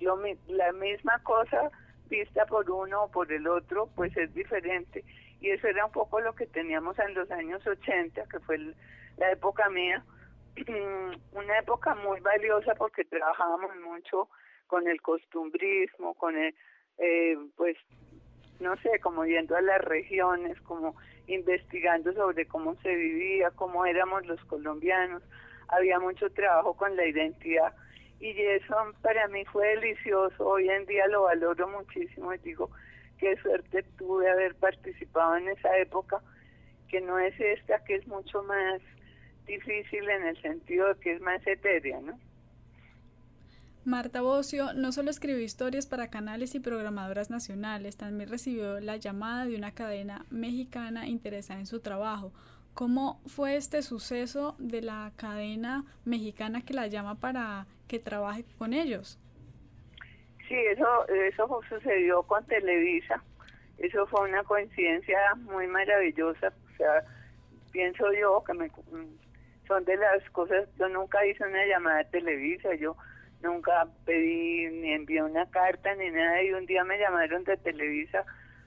la 0.49 0.73
misma 0.73 1.23
cosa 1.23 1.71
vista 2.09 2.45
por 2.47 2.69
uno 2.69 3.05
o 3.05 3.11
por 3.13 3.31
el 3.31 3.47
otro, 3.47 3.89
pues 3.95 4.17
es 4.17 4.35
diferente. 4.35 5.05
Y 5.41 5.51
eso 5.51 5.69
era 5.69 5.87
un 5.87 5.93
poco 5.93 6.21
lo 6.21 6.35
que 6.35 6.47
teníamos 6.47 6.99
en 6.99 7.15
los 7.15 7.31
años 7.31 7.65
80, 7.65 8.25
que 8.25 8.41
fue 8.41 8.59
la 9.17 9.31
época 9.31 9.71
mía, 9.71 10.05
una 11.33 11.59
época 11.61 11.95
muy 11.95 12.19
valiosa 12.19 12.75
porque 12.75 13.05
trabajábamos 13.05 13.77
mucho 13.77 14.29
con 14.67 14.89
el 14.89 15.01
costumbrismo, 15.03 16.15
con 16.15 16.37
el, 16.37 16.53
eh, 16.99 17.39
pues, 17.57 17.77
no 18.59 18.77
sé, 18.79 18.99
como 18.99 19.25
yendo 19.25 19.55
a 19.55 19.61
las 19.61 19.81
regiones, 19.83 20.61
como 20.63 20.97
investigando 21.27 22.13
sobre 22.13 22.47
cómo 22.47 22.77
se 22.83 22.95
vivía, 22.95 23.51
cómo 23.53 23.87
éramos 23.87 24.27
los 24.27 24.43
colombianos. 24.45 25.23
Había 25.69 25.99
mucho 25.99 26.31
trabajo 26.31 26.75
con 26.75 26.97
la 26.97 27.07
identidad 27.07 27.75
y 28.21 28.31
eso 28.41 28.75
para 29.03 29.29
mí 29.29 29.45
fue 29.47 29.69
delicioso. 29.77 30.47
Hoy 30.47 30.69
en 30.69 30.87
día 30.87 31.07
lo 31.09 31.23
valoro 31.23 31.69
muchísimo 31.69 32.33
y 32.33 32.39
digo, 32.39 32.71
qué 33.19 33.37
suerte 33.39 33.83
tuve 33.99 34.31
haber 34.31 34.55
participado 34.55 35.37
en 35.37 35.49
esa 35.49 35.77
época, 35.79 36.21
que 36.89 37.01
no 37.01 37.19
es 37.19 37.39
esta, 37.41 37.83
que 37.85 37.97
es 37.97 38.07
mucho 38.07 38.43
más 38.45 38.81
difícil 39.47 40.09
en 40.09 40.27
el 40.27 40.41
sentido 40.41 40.95
de 40.95 41.01
que 41.01 41.13
es 41.13 41.21
más 41.21 41.45
etérea, 41.47 42.01
¿no? 42.01 42.19
Marta 43.87 44.21
Bocio 44.21 44.73
no 44.75 44.91
solo 44.91 45.11
escribió 45.11 45.39
historias 45.39 45.87
para 45.87 46.11
canales 46.11 46.57
y 46.57 46.61
programadoras 46.61 47.31
nacionales, 47.31 47.97
también 47.97 48.29
recibió 48.29 48.81
la 48.81 48.97
llamada 48.97 49.47
de 49.47 49.55
una 49.55 49.73
cadena 49.73 50.27
mexicana 50.29 51.07
interesada 51.07 51.61
en 51.61 51.67
su 51.67 51.79
trabajo. 51.79 52.33
¿Cómo 52.75 53.21
fue 53.27 53.55
este 53.55 53.83
suceso 53.83 54.57
de 54.59 54.83
la 54.83 55.13
cadena 55.15 55.85
mexicana 56.05 56.63
que 56.63 56.75
la 56.75 56.89
llama 56.89 57.15
para 57.21 57.67
que 57.87 58.01
trabaje 58.01 58.45
con 58.59 58.75
ellos? 58.75 59.21
Sí, 60.49 60.57
eso, 60.57 61.09
eso 61.09 61.61
sucedió 61.69 62.25
con 62.25 62.45
Televisa. 62.47 63.23
Eso 63.79 64.05
fue 64.09 64.29
una 64.29 64.43
coincidencia 64.43 65.17
muy 65.37 65.69
maravillosa. 65.69 66.49
O 66.49 66.77
sea, 66.77 67.05
pienso 67.71 68.05
yo 68.21 68.43
que 68.45 68.53
me, 68.53 68.69
son 69.69 69.85
de 69.85 69.97
las 69.97 70.29
cosas, 70.31 70.69
yo 70.77 70.89
nunca 70.89 71.25
hice 71.25 71.45
una 71.45 71.65
llamada 71.67 72.01
a 72.01 72.11
Televisa, 72.11 72.75
yo 72.75 72.97
nunca 73.43 73.87
pedí 74.05 74.69
ni 74.71 74.93
envié 74.93 75.23
una 75.23 75.49
carta 75.51 75.95
ni 75.95 76.11
nada 76.11 76.43
y 76.43 76.53
un 76.53 76.67
día 76.67 76.85
me 76.85 76.99
llamaron 76.99 77.45
de 77.45 77.57
Televisa 77.57 78.25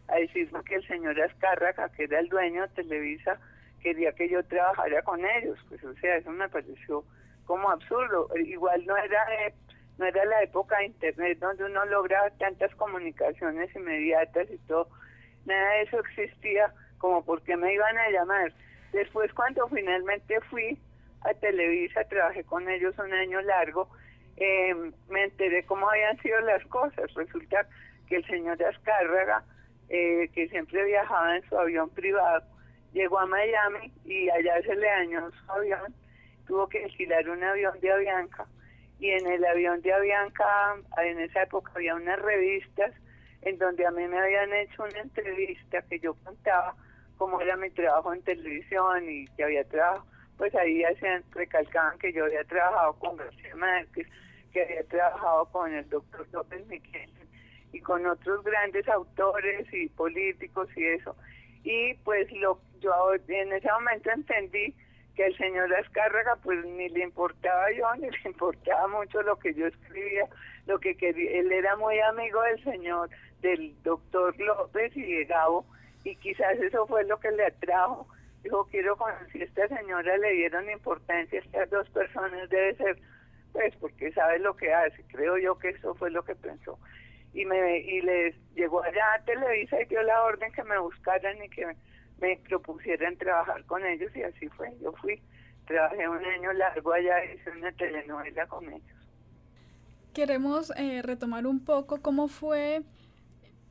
a 0.07 0.15
decirme 0.15 0.63
que 0.63 0.75
el 0.75 0.87
señor 0.87 1.19
Azcárraga, 1.21 1.89
que 1.89 2.03
era 2.03 2.19
el 2.19 2.29
dueño 2.29 2.63
de 2.63 2.83
Televisa, 2.83 3.39
quería 3.81 4.11
que 4.13 4.29
yo 4.29 4.43
trabajara 4.43 5.01
con 5.03 5.23
ellos. 5.25 5.57
Pues 5.69 5.83
o 5.83 5.93
sea, 5.95 6.17
eso 6.17 6.31
me 6.31 6.49
pareció 6.49 7.03
como 7.45 7.69
absurdo. 7.69 8.29
Igual 8.37 8.85
no 8.85 8.97
era 8.97 9.25
no 9.97 10.05
era 10.05 10.23
la 10.25 10.41
época 10.43 10.77
de 10.77 10.85
internet 10.85 11.39
donde 11.39 11.65
uno 11.65 11.85
logra 11.85 12.29
tantas 12.39 12.73
comunicaciones 12.75 13.75
inmediatas 13.75 14.49
y 14.49 14.57
todo. 14.59 14.87
Nada 15.45 15.71
de 15.71 15.81
eso 15.81 15.99
existía, 15.99 16.73
como 16.97 17.23
porque 17.25 17.57
me 17.57 17.73
iban 17.73 17.97
a 17.97 18.09
llamar. 18.09 18.53
Después 18.93 19.31
cuando 19.33 19.67
finalmente 19.67 20.39
fui 20.49 20.79
a 21.21 21.33
Televisa, 21.33 22.03
trabajé 22.05 22.45
con 22.45 22.69
ellos 22.69 22.97
un 22.97 23.11
año 23.11 23.41
largo, 23.41 23.89
eh, 24.39 24.73
me 25.09 25.23
enteré 25.25 25.65
cómo 25.65 25.89
habían 25.89 26.17
sido 26.21 26.39
las 26.41 26.65
cosas. 26.65 27.13
Resulta 27.13 27.67
que 28.07 28.17
el 28.17 28.25
señor 28.25 28.61
Azcárraga, 28.63 29.43
eh, 29.89 30.29
que 30.33 30.47
siempre 30.49 30.83
viajaba 30.85 31.37
en 31.37 31.49
su 31.49 31.57
avión 31.57 31.89
privado, 31.89 32.43
llegó 32.93 33.19
a 33.19 33.25
Miami 33.25 33.91
y 34.05 34.29
allá 34.29 34.61
se 34.63 34.75
le 34.75 34.87
dañó 34.87 35.31
su 35.31 35.51
avión, 35.51 35.93
tuvo 36.47 36.67
que 36.67 36.83
alquilar 36.83 37.29
un 37.29 37.43
avión 37.43 37.79
de 37.79 37.91
Avianca 37.91 38.47
y 38.99 39.11
en 39.11 39.27
el 39.27 39.45
avión 39.45 39.81
de 39.81 39.93
Avianca, 39.93 40.75
en 40.97 41.19
esa 41.19 41.43
época 41.43 41.71
había 41.75 41.95
unas 41.95 42.19
revistas 42.19 42.91
en 43.41 43.57
donde 43.57 43.85
a 43.85 43.91
mí 43.91 44.05
me 44.07 44.19
habían 44.19 44.51
hecho 44.53 44.83
una 44.83 44.99
entrevista 44.99 45.81
que 45.83 45.99
yo 45.99 46.13
contaba 46.15 46.75
cómo 47.17 47.39
era 47.39 47.55
mi 47.55 47.69
trabajo 47.69 48.13
en 48.13 48.21
televisión 48.23 49.09
y 49.09 49.25
que 49.27 49.43
había 49.43 49.63
trabajado, 49.65 50.05
pues 50.37 50.53
ahí 50.55 50.83
hacían, 50.83 51.23
recalcaban 51.31 51.97
que 51.97 52.11
yo 52.11 52.25
había 52.25 52.43
trabajado 52.43 52.93
con 52.99 53.15
García 53.15 53.55
Márquez, 53.55 54.07
que 54.51 54.63
había 54.63 54.83
trabajado 54.85 55.45
con 55.51 55.73
el 55.73 55.87
doctor 55.89 56.27
López 56.31 56.65
Miquel 56.67 57.09
y 57.71 57.79
con 57.81 58.05
otros 58.05 58.43
grandes 58.43 58.87
autores 58.89 59.67
y 59.73 59.87
políticos 59.89 60.69
y 60.75 60.85
eso. 60.85 61.15
Y 61.63 61.93
pues 62.05 62.31
lo 62.33 62.59
yo 62.79 63.13
en 63.27 63.53
ese 63.53 63.71
momento 63.71 64.09
entendí 64.11 64.73
que 65.15 65.25
el 65.25 65.37
señor 65.37 65.73
Azcárraga 65.75 66.37
pues 66.41 66.63
ni 66.65 66.89
le 66.89 67.03
importaba 67.03 67.71
yo, 67.73 67.93
ni 67.99 68.09
le 68.09 68.19
importaba 68.25 68.87
mucho 68.87 69.21
lo 69.21 69.37
que 69.37 69.53
yo 69.53 69.67
escribía, 69.67 70.27
lo 70.65 70.79
que 70.79 70.95
quería, 70.95 71.39
él 71.39 71.51
era 71.51 71.75
muy 71.75 71.99
amigo 71.99 72.41
del 72.43 72.63
señor, 72.63 73.09
del 73.41 73.75
doctor 73.83 74.37
López 74.39 74.95
y 74.95 75.01
de 75.01 75.25
Gabo, 75.25 75.65
y 76.03 76.15
quizás 76.15 76.57
eso 76.59 76.87
fue 76.87 77.03
lo 77.03 77.19
que 77.19 77.31
le 77.31 77.45
atrajo. 77.45 78.07
Dijo, 78.43 78.65
quiero 78.71 78.95
conocer 78.95 79.41
a 79.41 79.45
esta 79.45 79.67
señora, 79.67 80.17
le 80.17 80.31
dieron 80.31 80.69
importancia 80.69 81.39
a 81.39 81.43
estas 81.43 81.69
dos 81.69 81.89
personas, 81.89 82.49
debe 82.49 82.73
ser 82.75 82.97
pues 83.53 83.75
porque 83.77 84.11
sabe 84.11 84.39
lo 84.39 84.55
que 84.55 84.73
hace, 84.73 85.03
creo 85.07 85.37
yo 85.37 85.57
que 85.57 85.69
eso 85.69 85.95
fue 85.95 86.11
lo 86.11 86.23
que 86.23 86.35
pensó. 86.35 86.77
Y 87.33 87.45
me 87.45 87.79
y 87.79 88.01
les 88.01 88.35
llegó 88.55 88.81
allá 88.83 89.13
a 89.15 89.23
Televisa 89.23 89.81
y 89.81 89.85
dio 89.85 90.01
la 90.03 90.23
orden 90.23 90.51
que 90.51 90.63
me 90.63 90.79
buscaran 90.79 91.43
y 91.43 91.49
que 91.49 91.75
me 92.19 92.37
propusieran 92.47 93.17
trabajar 93.17 93.63
con 93.65 93.85
ellos 93.85 94.15
y 94.15 94.23
así 94.23 94.47
fue, 94.49 94.73
yo 94.81 94.91
fui, 94.93 95.21
trabajé 95.65 96.07
un 96.07 96.25
año 96.25 96.53
largo 96.53 96.93
allá, 96.93 97.23
hice 97.25 97.51
una 97.51 97.71
telenovela 97.73 98.47
con 98.47 98.65
ellos. 98.65 98.99
Queremos 100.13 100.73
eh, 100.75 101.01
retomar 101.01 101.45
un 101.45 101.63
poco 101.63 102.01
cómo 102.01 102.27
fue 102.27 102.81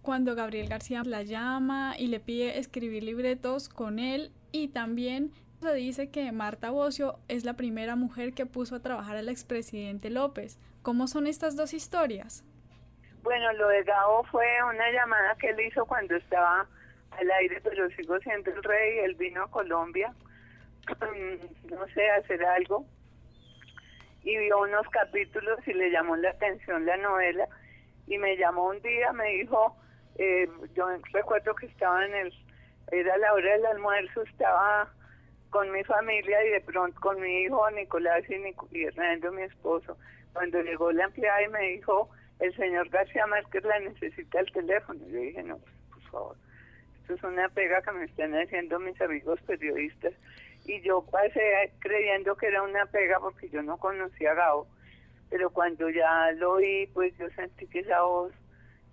cuando 0.03 0.35
Gabriel 0.35 0.69
García 0.69 1.03
la 1.05 1.23
llama 1.23 1.95
y 1.99 2.07
le 2.07 2.21
pide 2.21 2.59
escribir 2.59 3.03
libretos 3.03 3.69
con 3.69 3.99
él 3.99 4.31
y 4.53 4.69
también 4.69 5.33
se 5.61 5.75
dice 5.75 6.11
que 6.11 6.31
Marta 6.33 6.71
Bocio 6.71 7.19
es 7.29 7.45
la 7.45 7.55
primera 7.55 7.97
mujer 7.97 8.33
que 8.33 8.47
puso 8.47 8.77
a 8.77 8.81
trabajar 8.81 9.17
al 9.17 9.29
expresidente 9.29 10.11
López. 10.11 10.59
¿Cómo 10.83 11.07
son 11.09 11.27
estas 11.27 11.57
dos 11.57 11.75
historias? 11.75 12.45
Bueno, 13.23 13.53
lo 13.55 13.69
de 13.69 13.83
Gabo 13.83 14.25
fue 14.25 14.47
una 14.63 14.91
llamada 14.91 15.37
que 15.41 15.51
él 15.51 15.61
hizo 15.61 15.85
cuando 15.87 16.17
estaba 16.17 16.67
al 17.11 17.31
aire, 17.31 17.61
pero 17.63 17.89
sigo 17.91 18.19
siendo 18.21 18.51
el 18.51 18.63
rey. 18.63 18.99
Él 19.01 19.15
vino 19.17 19.43
a 19.43 19.51
Colombia, 19.51 20.15
no 21.71 21.87
sé, 21.89 22.11
a 22.11 22.17
hacer 22.17 22.45
algo. 22.45 22.87
Y 24.23 24.37
vio 24.39 24.61
unos 24.61 24.89
capítulos 24.91 25.59
y 25.67 25.73
le 25.73 25.91
llamó 25.91 26.17
la 26.17 26.31
atención 26.31 26.87
la 26.87 26.97
novela. 26.97 27.49
Y 28.07 28.17
me 28.19 28.37
llamó 28.37 28.69
un 28.69 28.81
día, 28.81 29.13
me 29.13 29.29
dijo, 29.31 29.77
eh, 30.17 30.49
yo 30.75 30.87
recuerdo 31.13 31.55
que 31.55 31.67
estaba 31.67 32.07
en 32.07 32.15
el, 32.15 32.35
era 32.93 33.19
la 33.19 33.35
hora 33.35 33.53
del 33.53 33.67
almuerzo, 33.67 34.23
estaba 34.23 34.89
con 35.51 35.71
mi 35.71 35.83
familia 35.85 36.45
y 36.45 36.51
de 36.51 36.61
pronto 36.61 37.01
con 37.01 37.21
mi 37.21 37.43
hijo 37.43 37.71
Nicolás 37.71 38.25
y, 38.29 38.85
Hernando, 38.85 39.33
mi 39.33 39.43
esposo. 39.43 39.97
Cuando 40.33 40.61
llegó 40.63 40.93
la 40.93 41.05
empleada 41.05 41.43
y 41.43 41.49
me 41.49 41.63
dijo, 41.71 42.11
el 42.41 42.55
señor 42.55 42.89
García 42.91 43.27
Márquez 43.27 43.65
la 43.65 43.81
necesita 43.81 44.41
el 44.41 44.53
teléfono. 44.53 45.01
Yo 45.09 45.19
dije, 45.19 45.43
no, 45.43 45.59
por 45.91 46.03
favor, 46.11 46.37
esto 47.01 47.15
es 47.15 47.23
una 47.23 47.49
pega 47.49 47.83
que 47.83 47.93
me 47.93 48.05
están 48.05 48.35
haciendo 48.35 48.79
mis 48.79 49.01
amigos 49.01 49.41
periodistas. 49.43 50.13
Y 50.67 50.81
yo 50.83 51.03
pasé 51.11 51.73
creyendo 51.79 52.37
que 52.37 52.49
era 52.49 52.63
una 52.63 52.85
pega 52.87 53.19
porque 53.21 53.49
yo 53.49 53.63
no 53.63 53.79
conocía 53.79 54.33
a 54.33 54.35
Gabo. 54.35 54.69
Pero 55.31 55.51
cuando 55.51 55.89
ya 55.89 56.31
lo 56.33 56.55
oí, 56.55 56.87
pues 56.93 57.17
yo 57.19 57.29
sentí 57.31 57.67
que 57.67 57.81
esa 57.81 58.03
voz 58.03 58.33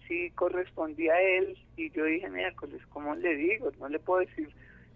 sí 0.07 0.31
correspondía 0.31 1.13
a 1.13 1.21
él. 1.21 1.57
Y 1.75 1.91
yo 1.91 2.05
dije, 2.05 2.29
miércoles, 2.29 2.81
¿cómo 2.89 3.15
le 3.15 3.35
digo? 3.35 3.71
No 3.79 3.89
le 3.89 3.99
puedo 3.99 4.21
decir 4.21 4.49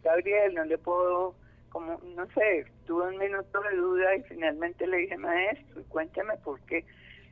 Gabriel, 0.03 0.53
no 0.55 0.63
le 0.63 0.77
puedo 0.77 1.35
como, 1.69 1.99
no 2.15 2.25
sé, 2.31 2.65
tuve 2.85 3.07
un 3.07 3.17
minuto 3.17 3.61
de 3.61 3.75
duda 3.75 4.15
y 4.15 4.23
finalmente 4.23 4.87
le 4.87 4.97
dije, 4.97 5.17
maestro, 5.17 5.83
cuéntame 5.89 6.37
por 6.37 6.59
qué 6.61 6.85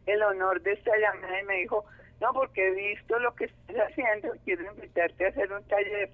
el 0.05 0.21
honor 0.23 0.61
de 0.61 0.73
esta 0.73 0.91
llamada 0.97 1.41
y 1.41 1.45
me 1.45 1.55
dijo, 1.57 1.85
no, 2.19 2.33
porque 2.33 2.67
he 2.67 2.71
visto 2.71 3.19
lo 3.19 3.35
que 3.35 3.45
estás 3.45 3.75
haciendo 3.89 4.33
y 4.33 4.39
quiero 4.39 4.71
invitarte 4.73 5.25
a 5.25 5.29
hacer 5.29 5.51
un 5.51 5.63
taller 5.67 6.09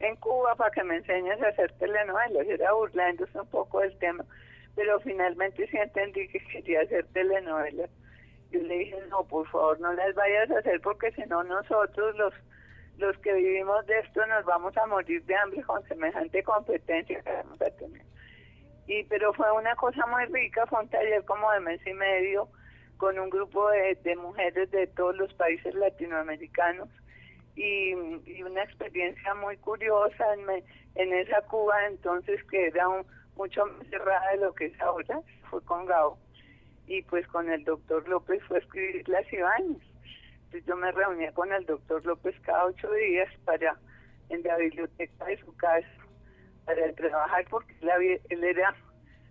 en 0.00 0.16
Cuba 0.16 0.54
para 0.54 0.70
que 0.70 0.84
me 0.84 0.96
enseñes 0.96 1.40
a 1.42 1.48
hacer 1.48 1.72
telenovelas. 1.78 2.46
Era 2.46 2.72
burlándose 2.72 3.38
un 3.38 3.46
poco 3.48 3.80
del 3.80 3.96
tema, 3.98 4.24
pero 4.76 5.00
finalmente 5.00 5.66
sí 5.68 5.76
entendí 5.76 6.28
que 6.28 6.40
quería 6.40 6.82
hacer 6.82 7.06
telenovelas. 7.12 7.90
Yo 8.50 8.60
le 8.60 8.78
dije, 8.78 8.96
no, 9.08 9.24
por 9.24 9.48
favor, 9.48 9.80
no 9.80 9.92
las 9.94 10.14
vayas 10.14 10.50
a 10.50 10.58
hacer 10.58 10.80
porque 10.80 11.10
si 11.12 11.22
no 11.22 11.42
nosotros 11.42 12.16
los 12.16 12.34
los 13.02 13.18
que 13.18 13.32
vivimos 13.34 13.84
de 13.86 13.98
esto 13.98 14.24
nos 14.26 14.44
vamos 14.44 14.76
a 14.76 14.86
morir 14.86 15.22
de 15.24 15.34
hambre 15.36 15.62
con 15.64 15.82
semejante 15.88 16.42
competencia 16.42 17.20
que 17.20 17.32
vamos 17.32 17.60
a 17.60 17.70
tener. 17.72 18.02
Y 18.86 19.02
pero 19.04 19.32
fue 19.34 19.50
una 19.52 19.74
cosa 19.76 20.06
muy 20.06 20.24
rica, 20.26 20.66
fue 20.66 20.80
un 20.80 20.88
taller 20.88 21.24
como 21.24 21.50
de 21.52 21.60
mes 21.60 21.86
y 21.86 21.92
medio 21.92 22.48
con 22.96 23.18
un 23.18 23.28
grupo 23.30 23.68
de, 23.70 24.16
mujeres 24.16 24.70
de 24.70 24.86
todos 24.86 25.16
los 25.16 25.34
países 25.34 25.74
latinoamericanos 25.74 26.88
y, 27.56 27.92
una 28.42 28.62
experiencia 28.62 29.34
muy 29.34 29.56
curiosa 29.56 30.24
en, 30.34 30.44
me- 30.46 30.64
en 30.94 31.12
esa 31.12 31.42
Cuba 31.42 31.86
entonces 31.86 32.42
que 32.44 32.68
era 32.68 32.88
un- 32.88 33.04
mucho 33.36 33.66
más 33.66 33.86
cerrada 33.88 34.30
de 34.30 34.36
lo 34.38 34.54
que 34.54 34.66
es 34.66 34.80
ahora, 34.80 35.20
fue 35.50 35.60
con 35.64 35.86
Gao 35.86 36.16
y 36.86 37.02
pues 37.02 37.26
con 37.28 37.50
el 37.50 37.64
doctor 37.64 38.06
López 38.08 38.40
fue 38.46 38.58
a 38.58 38.60
escribir 38.60 39.08
las 39.08 39.30
Ibáñez. 39.32 39.82
Entonces 40.52 40.68
yo 40.68 40.76
me 40.76 40.92
reunía 40.92 41.32
con 41.32 41.50
el 41.50 41.64
doctor 41.64 42.04
López 42.04 42.38
cada 42.42 42.66
ocho 42.66 42.92
días 42.92 43.28
para 43.46 43.74
en 44.28 44.42
la 44.42 44.58
biblioteca 44.58 45.24
de 45.24 45.38
su 45.38 45.56
casa 45.56 45.88
para 46.66 46.92
trabajar 46.92 47.46
porque 47.48 47.74
él, 48.28 48.44
era 48.44 48.76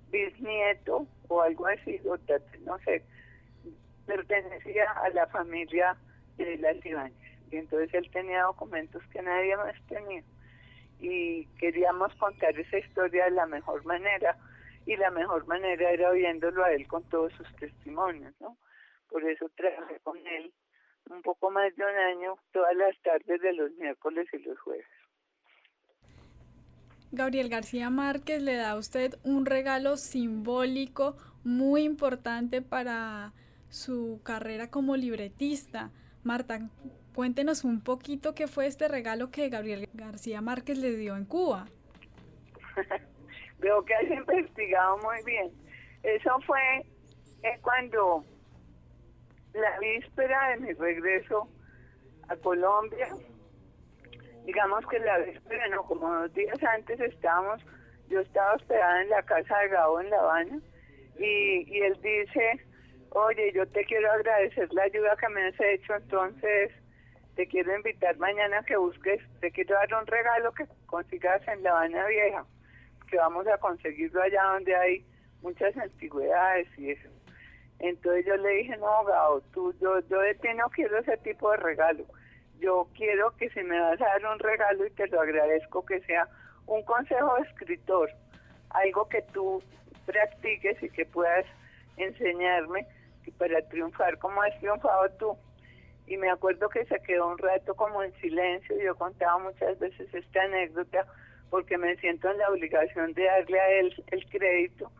bisnieto 0.09 1.05
o 1.27 1.41
algo 1.41 1.67
así, 1.67 2.01
o 2.05 2.17
no 2.65 2.79
sé, 2.79 3.03
pertenecía 4.07 4.91
a 4.93 5.09
la 5.09 5.27
familia 5.27 5.95
de 6.37 6.57
las 6.57 6.83
Ibáñez. 6.83 7.39
Y 7.51 7.57
entonces 7.57 7.93
él 7.93 8.09
tenía 8.11 8.41
documentos 8.41 9.03
que 9.13 9.21
nadie 9.21 9.55
más 9.57 9.75
tenía. 9.87 10.23
Y 10.99 11.45
queríamos 11.59 12.15
contar 12.15 12.57
esa 12.57 12.79
historia 12.79 13.25
de 13.25 13.31
la 13.31 13.45
mejor 13.45 13.85
manera. 13.85 14.35
Y 14.87 14.95
la 14.95 15.11
mejor 15.11 15.45
manera 15.45 15.91
era 15.91 16.09
oyéndolo 16.09 16.63
a 16.63 16.71
él 16.71 16.87
con 16.87 17.03
todos 17.09 17.31
sus 17.33 17.55
testimonios, 17.57 18.33
¿no? 18.41 18.57
Por 19.07 19.23
eso 19.29 19.47
trabajé 19.55 19.99
con 19.99 20.17
él 20.25 20.51
un 21.09 21.21
poco 21.21 21.49
más 21.51 21.75
de 21.75 21.83
un 21.83 21.97
año, 21.97 22.37
todas 22.51 22.75
las 22.75 22.97
tardes 23.01 23.41
de 23.41 23.53
los 23.53 23.71
miércoles 23.73 24.27
y 24.33 24.37
los 24.39 24.59
jueves. 24.59 24.85
Gabriel 27.11 27.49
García 27.49 27.89
Márquez 27.89 28.41
le 28.41 28.55
da 28.55 28.71
a 28.71 28.77
usted 28.77 29.15
un 29.23 29.45
regalo 29.45 29.97
simbólico 29.97 31.17
muy 31.43 31.83
importante 31.83 32.61
para 32.61 33.33
su 33.69 34.21
carrera 34.23 34.69
como 34.69 34.95
libretista. 34.95 35.91
Marta, 36.23 36.69
cuéntenos 37.13 37.65
un 37.65 37.83
poquito 37.83 38.33
qué 38.33 38.47
fue 38.47 38.67
este 38.67 38.87
regalo 38.87 39.29
que 39.29 39.49
Gabriel 39.49 39.89
García 39.93 40.39
Márquez 40.41 40.77
le 40.77 40.95
dio 40.95 41.17
en 41.17 41.25
Cuba. 41.25 41.65
Veo 43.59 43.83
que 43.83 43.93
has 43.93 44.09
investigado 44.09 44.97
muy 44.99 45.17
bien. 45.25 45.51
Eso 46.03 46.31
fue 46.45 46.59
eh, 47.43 47.59
cuando 47.61 48.23
la 49.53 49.79
víspera 49.79 50.49
de 50.49 50.57
mi 50.57 50.73
regreso 50.73 51.47
a 52.29 52.35
Colombia, 52.37 53.07
digamos 54.45 54.85
que 54.87 54.99
la 54.99 55.17
víspera, 55.19 55.67
no, 55.69 55.83
como 55.83 56.13
dos 56.13 56.33
días 56.33 56.61
antes 56.63 56.99
estábamos, 56.99 57.61
yo 58.09 58.19
estaba 58.21 58.53
hospedada 58.53 59.01
en 59.01 59.09
la 59.09 59.23
casa 59.23 59.57
de 59.59 59.69
Gabo 59.69 60.01
en 60.01 60.09
La 60.09 60.19
Habana 60.19 60.59
y, 61.17 61.65
y 61.67 61.81
él 61.81 61.97
dice, 62.01 62.65
oye, 63.11 63.51
yo 63.53 63.65
te 63.67 63.83
quiero 63.85 64.11
agradecer 64.11 64.71
la 64.73 64.83
ayuda 64.83 65.15
que 65.17 65.29
me 65.29 65.47
has 65.47 65.59
hecho, 65.59 65.95
entonces 65.95 66.71
te 67.35 67.47
quiero 67.47 67.75
invitar 67.75 68.17
mañana 68.17 68.59
a 68.59 68.63
que 68.63 68.77
busques, 68.77 69.21
te 69.39 69.51
quiero 69.51 69.75
dar 69.75 69.93
un 70.01 70.07
regalo 70.07 70.51
que 70.53 70.65
consigas 70.85 71.41
en 71.47 71.63
La 71.63 71.71
Habana 71.71 72.05
Vieja, 72.07 72.45
que 73.09 73.17
vamos 73.17 73.47
a 73.47 73.57
conseguirlo 73.57 74.21
allá 74.21 74.43
donde 74.53 74.75
hay 74.75 75.05
muchas 75.41 75.75
antigüedades 75.77 76.67
y 76.77 76.91
eso. 76.91 77.09
Entonces 77.81 78.25
yo 78.25 78.37
le 78.37 78.49
dije, 78.57 78.77
no, 78.77 79.03
Gao, 79.05 79.41
tú, 79.53 79.73
yo, 79.81 79.99
yo 80.01 80.19
de 80.19 80.35
ti 80.35 80.49
no 80.55 80.69
quiero 80.69 80.99
ese 80.99 81.17
tipo 81.17 81.49
de 81.51 81.57
regalo. 81.57 82.05
Yo 82.59 82.87
quiero 82.95 83.35
que 83.37 83.49
si 83.49 83.63
me 83.63 83.79
vas 83.79 83.99
a 83.99 84.05
dar 84.05 84.25
un 84.31 84.39
regalo 84.39 84.85
y 84.85 84.91
te 84.91 85.07
lo 85.07 85.19
agradezco, 85.19 85.83
que 85.83 85.99
sea 86.01 86.27
un 86.67 86.83
consejo 86.83 87.35
de 87.35 87.41
escritor, 87.41 88.11
algo 88.69 89.09
que 89.09 89.23
tú 89.33 89.63
practiques 90.05 90.81
y 90.83 90.89
que 90.89 91.05
puedas 91.05 91.45
enseñarme 91.97 92.85
para 93.39 93.61
triunfar 93.69 94.19
como 94.19 94.41
has 94.43 94.57
triunfado 94.59 95.09
tú. 95.17 95.37
Y 96.05 96.17
me 96.17 96.29
acuerdo 96.29 96.69
que 96.69 96.85
se 96.85 96.99
quedó 97.01 97.29
un 97.29 97.37
rato 97.39 97.73
como 97.75 98.03
en 98.03 98.13
silencio. 98.21 98.75
Yo 98.79 98.95
contaba 98.95 99.39
muchas 99.39 99.79
veces 99.79 100.13
esta 100.13 100.43
anécdota 100.43 101.07
porque 101.49 101.77
me 101.77 101.95
siento 101.97 102.29
en 102.29 102.37
la 102.37 102.49
obligación 102.49 103.13
de 103.13 103.23
darle 103.23 103.59
a 103.59 103.69
él 103.79 104.03
el 104.11 104.29
crédito. 104.29 104.91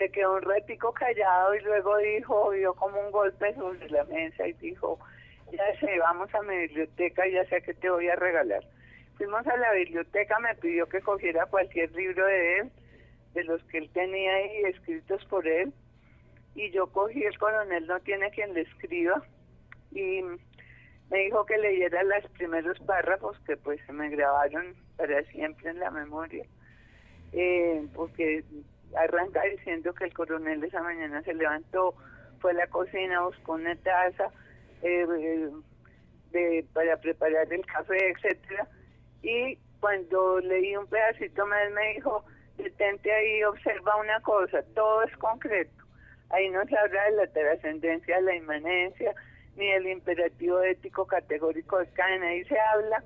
Se 0.00 0.10
quedó 0.10 0.36
un 0.36 0.42
ratico 0.42 0.94
callado 0.94 1.54
y 1.54 1.60
luego 1.60 1.98
dijo, 1.98 2.52
dio 2.52 2.72
como 2.72 2.98
un 2.98 3.10
golpe 3.10 3.54
sobre 3.54 3.86
la 3.90 4.02
mesa 4.04 4.48
y 4.48 4.54
dijo, 4.54 4.98
ya 5.52 5.78
sé, 5.78 5.98
vamos 5.98 6.34
a 6.34 6.40
mi 6.40 6.56
biblioteca 6.56 7.28
y 7.28 7.32
ya 7.32 7.44
sé 7.44 7.60
que 7.60 7.74
te 7.74 7.90
voy 7.90 8.08
a 8.08 8.16
regalar. 8.16 8.64
Fuimos 9.18 9.46
a 9.46 9.58
la 9.58 9.74
biblioteca, 9.74 10.38
me 10.38 10.54
pidió 10.54 10.88
que 10.88 11.02
cogiera 11.02 11.44
cualquier 11.44 11.92
libro 11.92 12.24
de 12.24 12.60
él, 12.60 12.70
de 13.34 13.44
los 13.44 13.62
que 13.64 13.76
él 13.76 13.90
tenía 13.92 14.36
ahí 14.36 14.62
escritos 14.70 15.22
por 15.26 15.46
él, 15.46 15.70
y 16.54 16.70
yo 16.70 16.86
cogí 16.86 17.22
el 17.22 17.38
coronel 17.38 17.86
no 17.86 18.00
tiene 18.00 18.30
quien 18.30 18.54
le 18.54 18.62
escriba 18.62 19.22
y 19.92 20.22
me 21.10 21.18
dijo 21.18 21.44
que 21.44 21.58
leyera 21.58 22.02
los 22.04 22.26
primeros 22.32 22.78
párrafos 22.80 23.38
que 23.40 23.58
pues 23.58 23.78
se 23.84 23.92
me 23.92 24.08
grabaron 24.08 24.74
para 24.96 25.22
siempre 25.24 25.68
en 25.68 25.80
la 25.80 25.90
memoria, 25.90 26.46
eh, 27.34 27.86
porque 27.94 28.44
arranca 28.96 29.42
diciendo 29.42 29.92
que 29.94 30.04
el 30.04 30.14
coronel 30.14 30.62
esa 30.64 30.82
mañana 30.82 31.22
se 31.22 31.34
levantó, 31.34 31.94
fue 32.40 32.52
a 32.52 32.54
la 32.54 32.66
cocina, 32.68 33.22
buscó 33.22 33.52
una 33.52 33.76
taza 33.76 34.30
eh, 34.82 35.50
de, 36.32 36.64
para 36.72 36.96
preparar 36.96 37.52
el 37.52 37.64
café, 37.66 38.10
etcétera, 38.10 38.66
y 39.22 39.58
cuando 39.80 40.40
leí 40.40 40.76
un 40.76 40.86
pedacito 40.86 41.46
más 41.46 41.70
me 41.72 41.94
dijo, 41.94 42.24
detente 42.56 43.12
ahí, 43.12 43.42
observa 43.44 43.96
una 43.96 44.20
cosa, 44.20 44.62
todo 44.74 45.02
es 45.02 45.16
concreto. 45.16 45.84
Ahí 46.30 46.48
no 46.50 46.64
se 46.64 46.78
habla 46.78 47.04
de 47.04 47.10
la 47.12 47.26
trascendencia, 47.26 48.16
de 48.16 48.22
la 48.22 48.36
inmanencia, 48.36 49.14
ni 49.56 49.70
del 49.72 49.88
imperativo 49.88 50.62
ético 50.62 51.06
categórico 51.06 51.78
de 51.78 51.88
Kant, 51.88 52.22
ahí 52.22 52.44
se 52.44 52.58
habla 52.58 53.02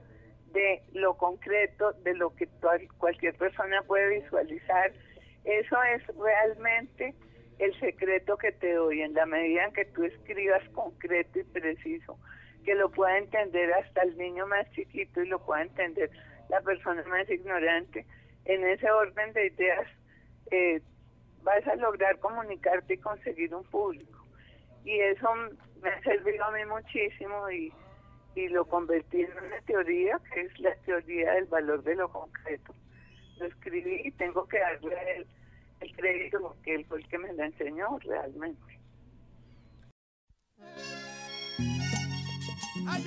de 0.53 0.83
lo 0.93 1.15
concreto, 1.15 1.93
de 2.05 2.15
lo 2.15 2.35
que 2.35 2.49
cualquier 2.99 3.35
persona 3.35 3.83
puede 3.83 4.21
visualizar. 4.21 4.93
Eso 5.45 5.77
es 5.83 6.03
realmente 6.17 7.15
el 7.59 7.79
secreto 7.79 8.37
que 8.37 8.53
te 8.53 8.73
doy, 8.75 9.03
en 9.03 9.15
la 9.15 9.27
medida 9.27 9.65
en 9.65 9.73
que 9.73 9.85
tú 9.85 10.05
escribas 10.05 10.67
concreto 10.71 11.39
y 11.39 11.45
preciso, 11.45 12.19
que 12.65 12.75
lo 12.75 12.91
pueda 12.91 13.19
entender 13.19 13.73
hasta 13.75 14.03
el 14.03 14.17
niño 14.17 14.47
más 14.47 14.71
chiquito 14.73 15.23
y 15.23 15.29
lo 15.29 15.39
pueda 15.45 15.63
entender 15.63 16.11
la 16.49 16.61
persona 16.63 17.03
más 17.05 17.29
ignorante. 17.31 18.07
En 18.45 18.65
ese 18.65 18.91
orden 18.91 19.33
de 19.33 19.47
ideas 19.47 19.87
eh, 20.51 20.81
vas 21.43 21.67
a 21.67 21.77
lograr 21.77 22.19
comunicarte 22.19 22.95
y 22.95 22.99
conseguir 22.99 23.55
un 23.55 23.65
público. 23.65 24.25
Y 24.85 24.99
eso 25.01 25.29
me 25.83 25.91
ha 25.91 26.03
servido 26.03 26.45
a 26.45 26.51
mí 26.53 26.65
muchísimo 26.67 27.51
y, 27.51 27.73
y 28.35 28.49
lo 28.49 28.65
convertí 28.67 29.23
en 29.23 29.31
una 29.33 29.61
teoría 29.67 30.21
que 30.33 30.41
es 30.43 30.59
la 30.61 30.75
teoría 30.87 31.33
del 31.33 31.47
valor 31.47 31.83
de 31.83 31.95
lo 31.97 32.09
concreto. 32.09 32.75
Lo 33.39 33.47
escribí 33.47 34.03
y 34.05 34.11
tengo 34.13 34.47
que 34.47 34.59
darle 34.59 35.27
el, 35.81 35.97
crédito 35.97 36.41
porque 36.41 36.75
él 36.77 36.87
fue 36.87 36.99
el 36.99 37.09
que 37.09 37.19
me 37.19 37.33
lo 37.33 37.45
enseñó 37.45 37.99
realmente. 37.99 38.81
¡Ay, 42.87 43.05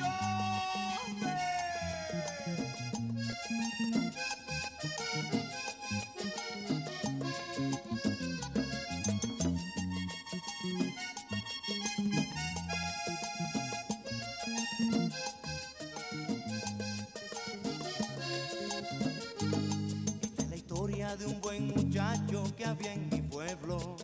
de 21.18 21.26
un 21.26 21.42
buen 21.42 21.68
muchacho 21.68 22.44
que 22.56 22.66
había 22.66 22.94
en 22.94 23.10
mi 23.10 23.22
pueblo. 23.22 23.96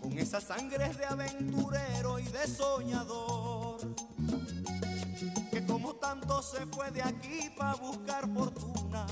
Con 0.00 0.18
esa 0.18 0.40
sangre 0.40 0.92
de 0.94 1.04
aventurero 1.04 2.18
y 2.18 2.24
de 2.24 2.46
soñador. 2.46 3.78
Que 5.50 5.64
como 5.64 5.94
tanto 5.94 6.42
se 6.42 6.66
fue 6.66 6.90
de 6.90 7.02
aquí 7.02 7.50
para 7.56 7.74
buscar 7.74 8.28
fortuna. 8.32 9.06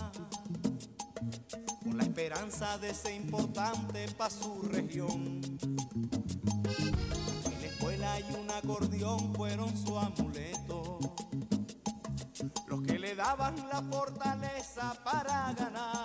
Con 1.83 1.96
la 1.96 2.02
esperanza 2.02 2.78
de 2.78 2.92
ser 2.92 3.14
importante 3.14 4.09
para 4.12 4.31
su 4.31 4.62
región. 4.62 5.40
En 7.46 7.61
la 7.61 7.66
escuela 7.66 8.20
y 8.20 8.35
un 8.35 8.50
acordeón 8.50 9.35
fueron 9.35 9.76
su 9.76 9.96
amuleto. 9.96 10.98
Los 12.66 12.83
que 12.83 12.98
le 12.98 13.14
daban 13.14 13.55
la 13.68 13.83
fortaleza 13.83 14.94
para 15.05 15.52
ganar. 15.52 16.02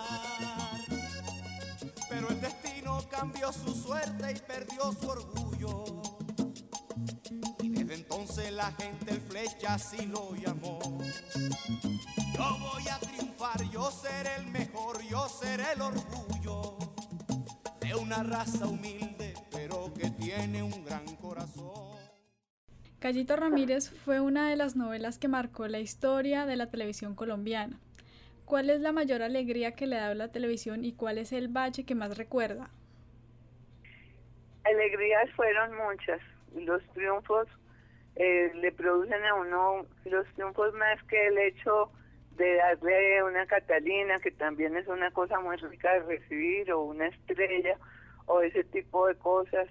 Cambió 3.18 3.52
su 3.52 3.74
suerte 3.74 4.32
y 4.32 4.40
perdió 4.40 4.92
su 4.94 5.10
orgullo. 5.10 5.84
Y 7.64 7.70
desde 7.70 7.96
entonces 7.96 8.52
la 8.52 8.72
gente 8.74 9.12
el 9.12 9.22
flecha 9.22 9.74
así 9.74 10.06
lo 10.06 10.36
llamó. 10.36 10.80
Yo 12.36 12.58
voy 12.60 12.88
a 12.88 13.00
triunfar, 13.00 13.64
yo 13.72 13.90
seré 13.90 14.36
el 14.38 14.48
mejor, 14.48 15.02
yo 15.04 15.28
seré 15.28 15.74
el 15.74 15.82
orgullo 15.82 16.78
de 17.82 17.96
un 17.96 18.08
una 18.08 18.24
raza 18.24 18.68
humilde, 18.68 19.34
pero 19.52 19.94
que 19.94 20.10
tiene 20.12 20.64
un 20.64 20.86
gran 20.86 21.06
corazón. 21.18 21.98
Callito 23.00 23.36
Ramírez 23.36 23.90
fue 23.90 24.22
una 24.22 24.50
de 24.50 24.56
las 24.56 24.78
novelas 24.78 25.18
que 25.18 25.28
marcó 25.28 25.68
la 25.68 25.80
historia 25.80 26.46
de 26.46 26.56
la 26.56 26.70
televisión 26.70 27.16
colombiana. 27.16 27.82
¿Cuál 28.46 28.70
es 28.70 28.80
la 28.80 28.94
mayor 28.94 29.24
alegría 29.24 29.74
que 29.74 29.88
le 29.88 29.98
da 29.98 30.14
la 30.14 30.32
televisión 30.32 30.86
y 30.86 30.94
cuál 30.94 31.18
es 31.18 31.34
el 31.34 31.50
bache 31.50 31.84
que 31.84 31.96
más 31.96 32.18
recuerda? 32.18 32.70
Alegrías 34.68 35.30
fueron 35.32 35.76
muchas. 35.78 36.22
Los 36.54 36.84
triunfos 36.94 37.48
eh, 38.16 38.52
le 38.56 38.72
producen 38.74 39.24
a 39.24 39.36
uno 39.36 39.86
los 40.06 40.28
triunfos 40.34 40.74
más 40.74 41.02
que 41.04 41.28
el 41.28 41.38
hecho 41.38 41.90
de 42.32 42.56
darle 42.56 43.24
una 43.24 43.46
Catalina, 43.46 44.20
que 44.20 44.32
también 44.32 44.76
es 44.76 44.88
una 44.88 45.10
cosa 45.12 45.40
muy 45.40 45.56
rica 45.58 45.94
de 45.94 46.00
recibir, 46.02 46.72
o 46.72 46.82
una 46.82 47.08
estrella, 47.08 47.78
o 48.26 48.42
ese 48.42 48.64
tipo 48.66 49.08
de 49.08 49.16
cosas. 49.16 49.68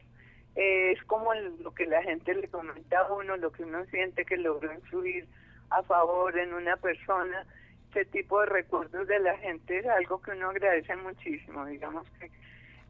Eh, 0.56 0.92
es 0.92 1.02
como 1.04 1.35
lo 1.35 1.74
que 1.74 1.87
la 1.87 2.02
gente 2.02 2.35
le 2.35 2.48
comenta 2.48 3.00
a 3.00 3.12
uno, 3.12 3.37
lo 3.37 3.52
que 3.52 3.64
uno 3.64 3.85
siente 3.87 4.24
que 4.24 4.38
logró 4.38 4.72
influir 4.72 5.26
a 5.70 5.82
favor 5.82 6.38
en 6.38 6.54
una 6.54 6.76
persona. 6.78 7.46
Ese 7.90 8.06
tipo 8.06 8.40
de 8.40 8.46
recuerdos 8.46 9.06
de 9.06 9.18
la 9.20 9.37
gente 9.38 9.78
es 9.78 9.87
algo 9.87 10.20
que 10.20 10.32
uno 10.32 10.50
agradece 10.50 10.96
muchísimo, 10.96 11.64
digamos 11.66 12.09
que 12.18 12.30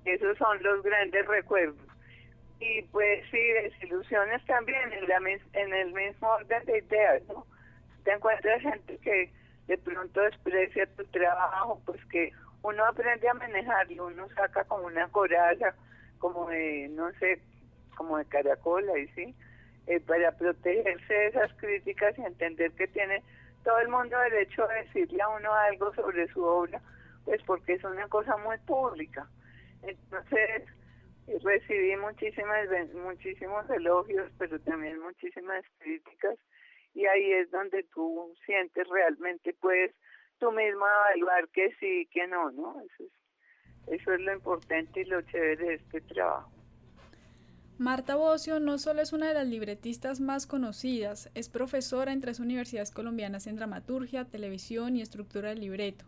esos 0.05 0.39
son 0.39 0.63
los 0.63 0.83
grandes 0.83 1.27
recuerdos 1.27 1.96
y 2.61 2.83
pues 2.83 3.25
sí, 3.31 3.39
desilusiones 3.63 4.45
también 4.47 4.93
en, 4.93 5.09
la, 5.09 5.17
en 5.53 5.75
el 5.75 5.93
mismo 5.93 6.29
orden 6.29 6.65
de 6.65 6.79
ideas, 6.79 7.23
¿no? 7.29 7.47
Te 8.05 8.13
encuentras 8.13 8.63
gente 8.63 8.99
que 8.99 9.33
de 9.67 9.79
pronto 9.79 10.21
desprecia 10.21 10.87
tu 10.97 11.05
trabajo, 11.07 11.81
pues 11.85 12.05
que 12.07 12.33
uno 12.63 12.85
aprende 12.85 13.29
a 13.29 13.35
manejarlo, 13.35 14.07
uno 14.07 14.29
saca 14.35 14.65
como 14.65 14.87
una 14.87 15.09
coraza, 15.09 15.75
como 16.19 16.49
de, 16.49 16.89
no 16.91 17.13
sé, 17.15 17.41
como 17.97 18.19
de 18.19 18.25
caracola, 18.27 18.99
y 18.99 19.09
sí, 19.09 19.35
eh, 19.87 20.01
para 20.01 20.33
protegerse 20.33 21.15
de 21.15 21.27
esas 21.27 21.53
críticas 21.55 22.19
y 22.19 22.23
entender 22.23 22.73
que 22.73 22.89
tiene 22.89 23.23
todo 23.65 23.79
el 23.81 23.89
mundo 23.89 24.19
derecho 24.19 24.65
a 24.65 24.75
decirle 24.75 25.21
a 25.23 25.29
uno 25.29 25.53
algo 25.53 25.93
sobre 25.95 26.27
su 26.29 26.43
obra, 26.43 26.81
pues 27.25 27.43
porque 27.45 27.75
es 27.75 27.85
una 27.85 28.07
cosa 28.09 28.37
muy 28.39 28.57
pública. 28.59 29.27
Entonces, 29.83 30.63
recibí 31.43 31.97
muchísimas 31.97 32.69
muchísimos 32.95 33.69
elogios 33.71 34.31
pero 34.39 34.61
también 34.61 35.01
muchísimas 35.01 35.65
críticas 35.79 36.39
y 36.95 37.07
ahí 37.07 37.33
es 37.33 37.51
donde 37.51 37.83
tú 37.95 38.33
sientes 38.45 38.87
realmente 38.89 39.55
puedes 39.55 39.95
tú 40.39 40.53
mismo 40.53 40.87
evaluar 40.87 41.49
que 41.49 41.75
sí 41.81 42.09
que 42.13 42.27
no 42.27 42.51
no 42.53 42.81
eso 42.81 43.05
es 43.05 44.01
eso 44.01 44.13
es 44.15 44.21
lo 44.21 44.33
importante 44.33 45.01
y 45.01 45.05
lo 45.05 45.23
chévere 45.23 45.57
de 45.57 45.75
este 45.75 46.01
trabajo 46.03 46.51
Marta 47.79 48.17
Bocio 48.17 48.59
no 48.59 48.79
solo 48.79 49.03
es 49.03 49.13
una 49.13 49.29
de 49.29 49.35
las 49.35 49.47
libretistas 49.47 50.19
más 50.19 50.47
conocidas, 50.47 51.31
es 51.35 51.51
profesora 51.51 52.11
en 52.11 52.23
tres 52.23 52.41
universidades 52.41 52.91
colombianas 52.91 53.47
en 53.47 53.57
dramaturgia, 53.57 54.25
televisión 54.25 54.97
y 54.97 55.03
estructura 55.03 55.51
del 55.51 55.61
libreto. 55.61 56.07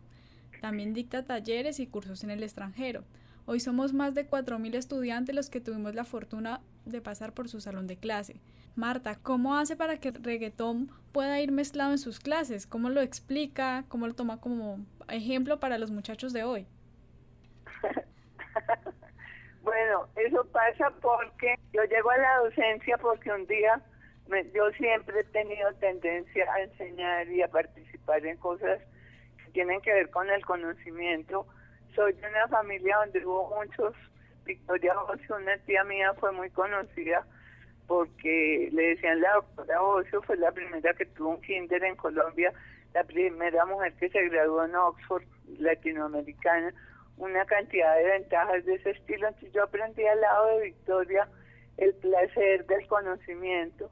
También 0.61 0.95
dicta 0.95 1.25
talleres 1.25 1.79
y 1.79 1.85
cursos 1.85 2.23
en 2.23 2.31
el 2.31 2.41
extranjero. 2.41 3.03
Hoy 3.51 3.59
somos 3.59 3.93
más 3.93 4.13
de 4.13 4.29
4.000 4.29 4.75
estudiantes 4.75 5.33
los 5.33 5.49
que 5.49 5.59
tuvimos 5.59 5.95
la 5.95 6.03
fortuna 6.03 6.61
de 6.85 7.01
pasar 7.01 7.33
por 7.33 7.49
su 7.49 7.59
salón 7.59 7.87
de 7.87 7.97
clase. 7.97 8.35
Marta, 8.75 9.15
¿cómo 9.23 9.57
hace 9.57 9.75
para 9.75 9.97
que 9.97 10.09
el 10.09 10.23
reggaetón 10.23 10.91
pueda 11.11 11.41
ir 11.41 11.51
mezclado 11.51 11.89
en 11.89 11.97
sus 11.97 12.19
clases? 12.19 12.67
¿Cómo 12.67 12.89
lo 12.89 13.01
explica? 13.01 13.85
¿Cómo 13.87 14.05
lo 14.05 14.13
toma 14.13 14.39
como 14.39 14.85
ejemplo 15.07 15.59
para 15.59 15.79
los 15.79 15.89
muchachos 15.89 16.31
de 16.31 16.43
hoy? 16.43 16.67
bueno, 19.63 20.07
eso 20.15 20.45
pasa 20.51 20.91
porque 21.01 21.55
yo 21.73 21.83
llego 21.85 22.11
a 22.11 22.17
la 22.19 22.37
docencia 22.43 22.99
porque 22.99 23.31
un 23.31 23.47
día 23.47 23.81
yo 24.53 24.69
siempre 24.77 25.21
he 25.21 25.23
tenido 25.23 25.73
tendencia 25.79 26.45
a 26.53 26.61
enseñar 26.61 27.27
y 27.31 27.41
a 27.41 27.47
participar 27.47 28.23
en 28.27 28.37
cosas 28.37 28.79
que 29.43 29.51
tienen 29.53 29.81
que 29.81 29.91
ver 29.91 30.11
con 30.11 30.29
el 30.29 30.45
conocimiento 30.45 31.47
soy 31.95 32.13
de 32.13 32.27
una 32.27 32.47
familia 32.47 32.97
donde 32.97 33.25
hubo 33.25 33.55
muchos. 33.55 33.95
Victoria 34.45 34.99
Ocio, 35.01 35.35
una 35.35 35.57
tía 35.59 35.83
mía, 35.83 36.13
fue 36.15 36.31
muy 36.31 36.49
conocida 36.49 37.25
porque 37.87 38.69
le 38.71 38.89
decían 38.89 39.21
la 39.21 39.33
doctora 39.33 39.81
Ocio, 39.81 40.21
fue 40.21 40.37
la 40.37 40.51
primera 40.51 40.93
que 40.93 41.05
tuvo 41.05 41.29
un 41.29 41.41
kinder 41.41 41.83
en 41.83 41.95
Colombia, 41.95 42.53
la 42.93 43.03
primera 43.03 43.65
mujer 43.65 43.93
que 43.93 44.09
se 44.09 44.29
graduó 44.29 44.65
en 44.65 44.75
Oxford, 44.75 45.23
latinoamericana, 45.57 46.73
una 47.17 47.45
cantidad 47.45 47.95
de 47.97 48.05
ventajas 48.05 48.65
de 48.65 48.75
ese 48.75 48.91
estilo. 48.91 49.27
Entonces 49.27 49.53
yo 49.53 49.63
aprendí 49.63 50.05
al 50.05 50.21
lado 50.21 50.57
de 50.57 50.65
Victoria 50.65 51.27
el 51.77 51.93
placer 51.95 52.65
del 52.65 52.87
conocimiento 52.87 53.89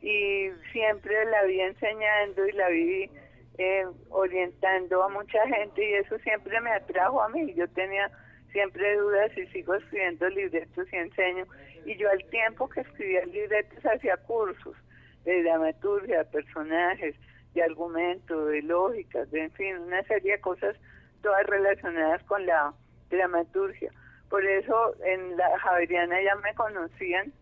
y 0.00 0.50
siempre 0.72 1.24
la 1.26 1.44
vi 1.44 1.60
enseñando 1.60 2.46
y 2.46 2.52
la 2.52 2.68
vi 2.68 3.10
eh, 3.58 3.86
orientando 4.10 5.02
a 5.02 5.08
mucha 5.08 5.46
gente 5.48 5.88
y 5.88 5.94
eso 5.94 6.18
siempre 6.18 6.60
me 6.60 6.70
atrajo 6.70 7.22
a 7.22 7.28
mí. 7.28 7.54
Yo 7.54 7.68
tenía 7.68 8.10
siempre 8.52 8.96
dudas 8.96 9.30
y 9.36 9.46
sigo 9.48 9.74
escribiendo 9.74 10.28
libretos 10.28 10.86
y 10.92 10.96
enseño. 10.96 11.46
Y 11.84 11.96
yo 11.96 12.10
al 12.10 12.24
tiempo 12.30 12.68
que 12.68 12.80
escribía 12.80 13.24
libretos 13.26 13.84
hacía 13.84 14.16
cursos 14.18 14.76
de 15.24 15.42
dramaturgia, 15.42 16.24
personajes, 16.24 17.14
de 17.54 17.62
argumento, 17.62 18.46
de 18.46 18.62
lógicas, 18.62 19.30
de 19.30 19.44
en 19.44 19.52
fin, 19.52 19.76
una 19.78 20.02
serie 20.04 20.32
de 20.32 20.40
cosas 20.40 20.76
todas 21.22 21.44
relacionadas 21.46 22.22
con 22.24 22.44
la 22.46 22.72
dramaturgia. 23.10 23.90
Por 24.28 24.44
eso 24.44 24.94
en 25.04 25.36
la 25.36 25.58
Javeriana 25.58 26.20
ya 26.22 26.34
me 26.36 26.54
conocían 26.54 27.32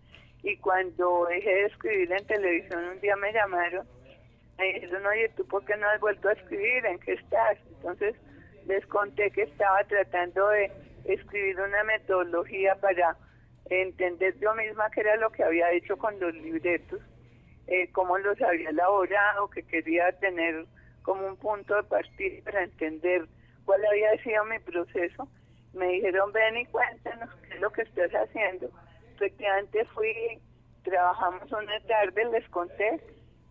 y 0.42 0.56
cuando 0.58 1.26
dejé 1.28 1.50
de 1.50 1.64
escribir 1.64 2.12
en 2.12 2.26
televisión 2.26 2.84
un 2.84 3.00
día 3.00 3.16
me 3.16 3.32
llamaron 3.32 3.86
me 4.58 4.72
dijeron, 4.72 5.06
oye, 5.06 5.28
¿tú 5.36 5.46
por 5.46 5.64
qué 5.64 5.76
no 5.76 5.88
has 5.88 6.00
vuelto 6.00 6.28
a 6.28 6.32
escribir? 6.32 6.86
¿En 6.86 6.98
qué 7.00 7.14
estás? 7.14 7.58
Entonces 7.76 8.14
les 8.66 8.86
conté 8.86 9.30
que 9.30 9.42
estaba 9.42 9.84
tratando 9.84 10.48
de 10.48 10.70
escribir 11.04 11.60
una 11.60 11.84
metodología 11.84 12.74
para 12.76 13.16
entender 13.66 14.38
yo 14.38 14.54
misma 14.54 14.90
qué 14.90 15.00
era 15.00 15.16
lo 15.16 15.30
que 15.30 15.44
había 15.44 15.70
hecho 15.72 15.96
con 15.96 16.18
los 16.20 16.34
libretos, 16.34 17.00
eh, 17.66 17.90
cómo 17.92 18.18
los 18.18 18.40
había 18.42 18.70
elaborado, 18.70 19.48
que 19.48 19.62
quería 19.62 20.12
tener 20.18 20.66
como 21.02 21.26
un 21.26 21.36
punto 21.36 21.74
de 21.76 21.82
partida 21.84 22.42
para 22.44 22.64
entender 22.64 23.26
cuál 23.64 23.84
había 23.84 24.16
sido 24.22 24.44
mi 24.44 24.58
proceso. 24.58 25.28
Me 25.72 25.88
dijeron, 25.88 26.32
ven 26.32 26.56
y 26.58 26.66
cuéntanos 26.66 27.30
qué 27.42 27.54
es 27.54 27.60
lo 27.60 27.70
que 27.70 27.82
estás 27.82 28.10
haciendo. 28.12 28.70
Efectivamente 29.16 29.84
fui, 29.86 30.40
trabajamos 30.82 31.50
una 31.52 31.80
tarde, 31.80 32.24
les 32.26 32.48
conté, 32.50 33.00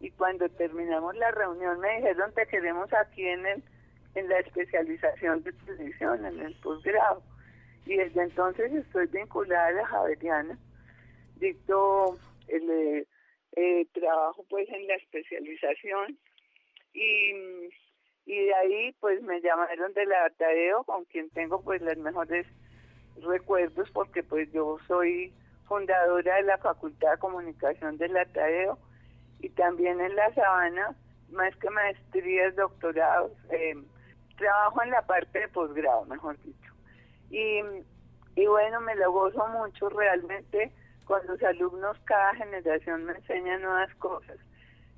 y 0.04 0.12
cuando 0.12 0.50
terminamos 0.50 1.16
la 1.16 1.32
reunión 1.32 1.80
me 1.80 1.96
dijeron 1.96 2.34
te 2.34 2.46
queremos 2.48 2.92
aquí 2.94 3.26
en 3.26 3.46
el 3.46 3.64
en 4.16 4.28
la 4.30 4.40
especialización 4.40 5.42
de 5.44 5.54
televisión, 5.54 6.24
en 6.26 6.40
el 6.40 6.54
posgrado. 6.56 7.24
Y 7.86 7.96
desde 7.96 8.22
entonces 8.22 8.72
estoy 8.72 9.08
vinculada 9.08 9.68
a 9.68 9.72
la 9.72 9.88
Javeriana. 9.88 10.60
Dicto 11.38 12.20
el 12.48 13.08
eh, 13.56 13.88
trabajo 13.94 14.46
pues 14.50 14.68
en 14.70 14.88
la 14.88 14.96
especialización 14.96 16.20
y, 16.94 17.32
y 18.26 18.46
de 18.46 18.54
ahí 18.56 18.92
pues 19.00 19.22
me 19.24 19.42
llamaron 19.42 19.94
de 19.94 20.06
la 20.06 20.30
Tadeo 20.38 20.84
con 20.84 21.06
quien 21.06 21.30
tengo 21.30 21.64
pues 21.64 21.82
los 21.82 21.98
mejores 21.98 22.46
recuerdos 23.22 23.90
porque 23.92 24.22
pues 24.22 24.52
yo 24.52 24.78
soy 24.86 25.34
fundadora 25.66 26.36
de 26.36 26.44
la 26.44 26.58
Facultad 26.58 27.12
de 27.12 27.20
Comunicación 27.20 27.98
de 27.98 28.10
la 28.10 28.26
Tadeo 28.26 28.78
y 29.44 29.50
también 29.50 30.00
en 30.00 30.16
la 30.16 30.34
sabana, 30.34 30.96
más 31.30 31.54
que 31.58 31.70
maestrías, 31.70 32.56
doctorados, 32.56 33.34
eh, 33.52 33.76
trabajo 34.38 34.82
en 34.84 34.92
la 34.92 35.02
parte 35.02 35.38
de 35.38 35.48
posgrado, 35.50 36.06
mejor 36.06 36.42
dicho. 36.42 36.74
Y, 37.30 37.60
y 38.38 38.48
bueno, 38.48 38.80
me 38.80 38.96
lo 38.96 39.12
gozo 39.12 39.46
mucho 39.50 39.90
realmente 39.90 40.72
con 41.04 41.20
los 41.28 41.44
alumnos, 41.44 41.98
cada 42.06 42.34
generación 42.36 43.04
me 43.04 43.14
enseña 43.14 43.60
nuevas 43.60 43.94
cosas. 43.96 44.38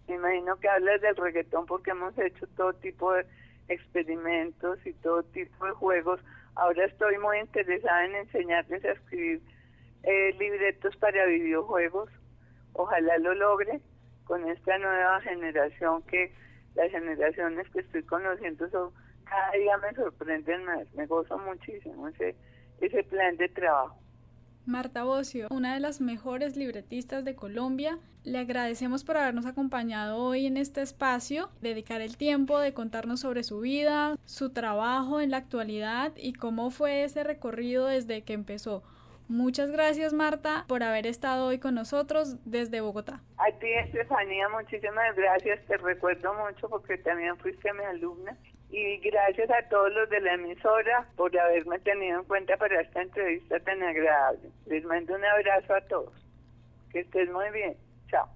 Me 0.08 0.16
imagino 0.16 0.58
que 0.58 0.70
hablas 0.70 1.02
del 1.02 1.16
reggaetón 1.16 1.66
porque 1.66 1.90
hemos 1.90 2.16
hecho 2.20 2.46
todo 2.56 2.74
tipo 2.74 3.14
de 3.14 3.26
experimentos 3.68 4.78
y 4.86 4.94
todo 4.94 5.24
tipo 5.24 5.66
de 5.66 5.72
juegos. 5.72 6.22
Ahora 6.54 6.86
estoy 6.86 7.18
muy 7.18 7.40
interesada 7.40 8.06
en 8.06 8.16
enseñarles 8.16 8.86
a 8.86 8.92
escribir 8.92 9.42
eh, 10.04 10.36
libretos 10.38 10.96
para 10.98 11.26
videojuegos. 11.26 12.12
Ojalá 12.74 13.18
lo 13.18 13.34
logre 13.34 13.82
con 14.26 14.48
esta 14.50 14.78
nueva 14.78 15.22
generación 15.22 16.04
que 16.04 16.34
las 16.76 16.92
generaciones 16.92 17.70
que 17.70 17.80
estoy 17.80 18.04
conociendo 18.04 18.70
son 18.70 18.92
cada 19.24 19.52
día 19.54 19.78
me 19.78 19.94
sorprenden 19.96 20.66
más, 20.66 20.94
me 20.94 21.06
gozo 21.08 21.38
muchísimo 21.40 22.08
ese, 22.10 22.36
ese 22.80 23.04
plan 23.04 23.38
de 23.38 23.50
trabajo. 23.50 23.98
Marta 24.66 25.04
Bocio, 25.04 25.48
una 25.52 25.76
de 25.76 25.80
las 25.80 26.02
mejores 26.02 26.58
libretistas 26.58 27.24
de 27.24 27.36
Colombia, 27.36 28.00
le 28.24 28.40
agradecemos 28.40 29.04
por 29.04 29.18
habernos 29.18 29.46
acompañado 29.46 30.18
hoy 30.18 30.48
en 30.48 30.58
este 30.58 30.82
espacio, 30.82 31.52
dedicar 31.62 32.02
el 32.02 32.18
tiempo 32.18 32.60
de 32.60 32.74
contarnos 32.74 33.20
sobre 33.20 33.44
su 33.44 33.60
vida, 33.60 34.18
su 34.26 34.50
trabajo 34.50 35.22
en 35.22 35.30
la 35.30 35.38
actualidad 35.38 36.14
y 36.18 36.34
cómo 36.34 36.72
fue 36.72 37.04
ese 37.04 37.24
recorrido 37.24 37.86
desde 37.86 38.24
que 38.24 38.34
empezó 38.34 38.82
Muchas 39.28 39.72
gracias 39.72 40.14
Marta 40.14 40.66
por 40.68 40.84
haber 40.84 41.08
estado 41.08 41.48
hoy 41.48 41.58
con 41.58 41.74
nosotros 41.74 42.38
desde 42.46 42.82
Bogotá. 42.82 43.22
A 43.38 43.52
ti 43.60 43.68
Estefanía, 43.74 44.48
muchísimas 44.50 45.16
gracias, 45.16 45.66
te 45.66 45.78
recuerdo 45.78 46.34
mucho 46.34 46.70
porque 46.70 46.98
también 47.00 47.36
fuiste 47.38 47.74
mi 47.74 47.84
alumna 47.84 48.38
y 48.70 48.98
gracias 48.98 49.50
a 49.50 49.68
todos 49.70 49.92
los 49.94 50.10
de 50.10 50.22
la 50.22 50.34
emisora 50.34 51.08
por 51.16 51.38
haberme 51.38 51.80
tenido 51.80 52.20
en 52.20 52.26
cuenta 52.26 52.58
para 52.58 52.82
esta 52.82 53.02
entrevista 53.02 53.60
tan 53.62 53.82
agradable. 53.82 54.52
Les 54.66 54.84
mando 54.84 55.16
un 55.16 55.24
abrazo 55.24 55.74
a 55.74 55.82
todos. 55.82 56.14
Que 56.92 57.00
estés 57.00 57.30
muy 57.32 57.50
bien. 57.52 57.78
Chao. 58.10 58.28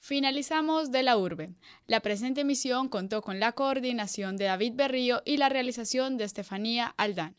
Finalizamos 0.00 0.92
de 0.92 1.02
la 1.02 1.16
urbe. 1.16 1.50
La 1.86 2.00
presente 2.00 2.42
emisión 2.42 2.88
contó 2.88 3.22
con 3.22 3.40
la 3.40 3.52
coordinación 3.52 4.36
de 4.36 4.44
David 4.44 4.74
Berrío 4.76 5.22
y 5.24 5.38
la 5.38 5.48
realización 5.48 6.18
de 6.18 6.24
Estefanía 6.24 6.94
Aldana. 6.96 7.34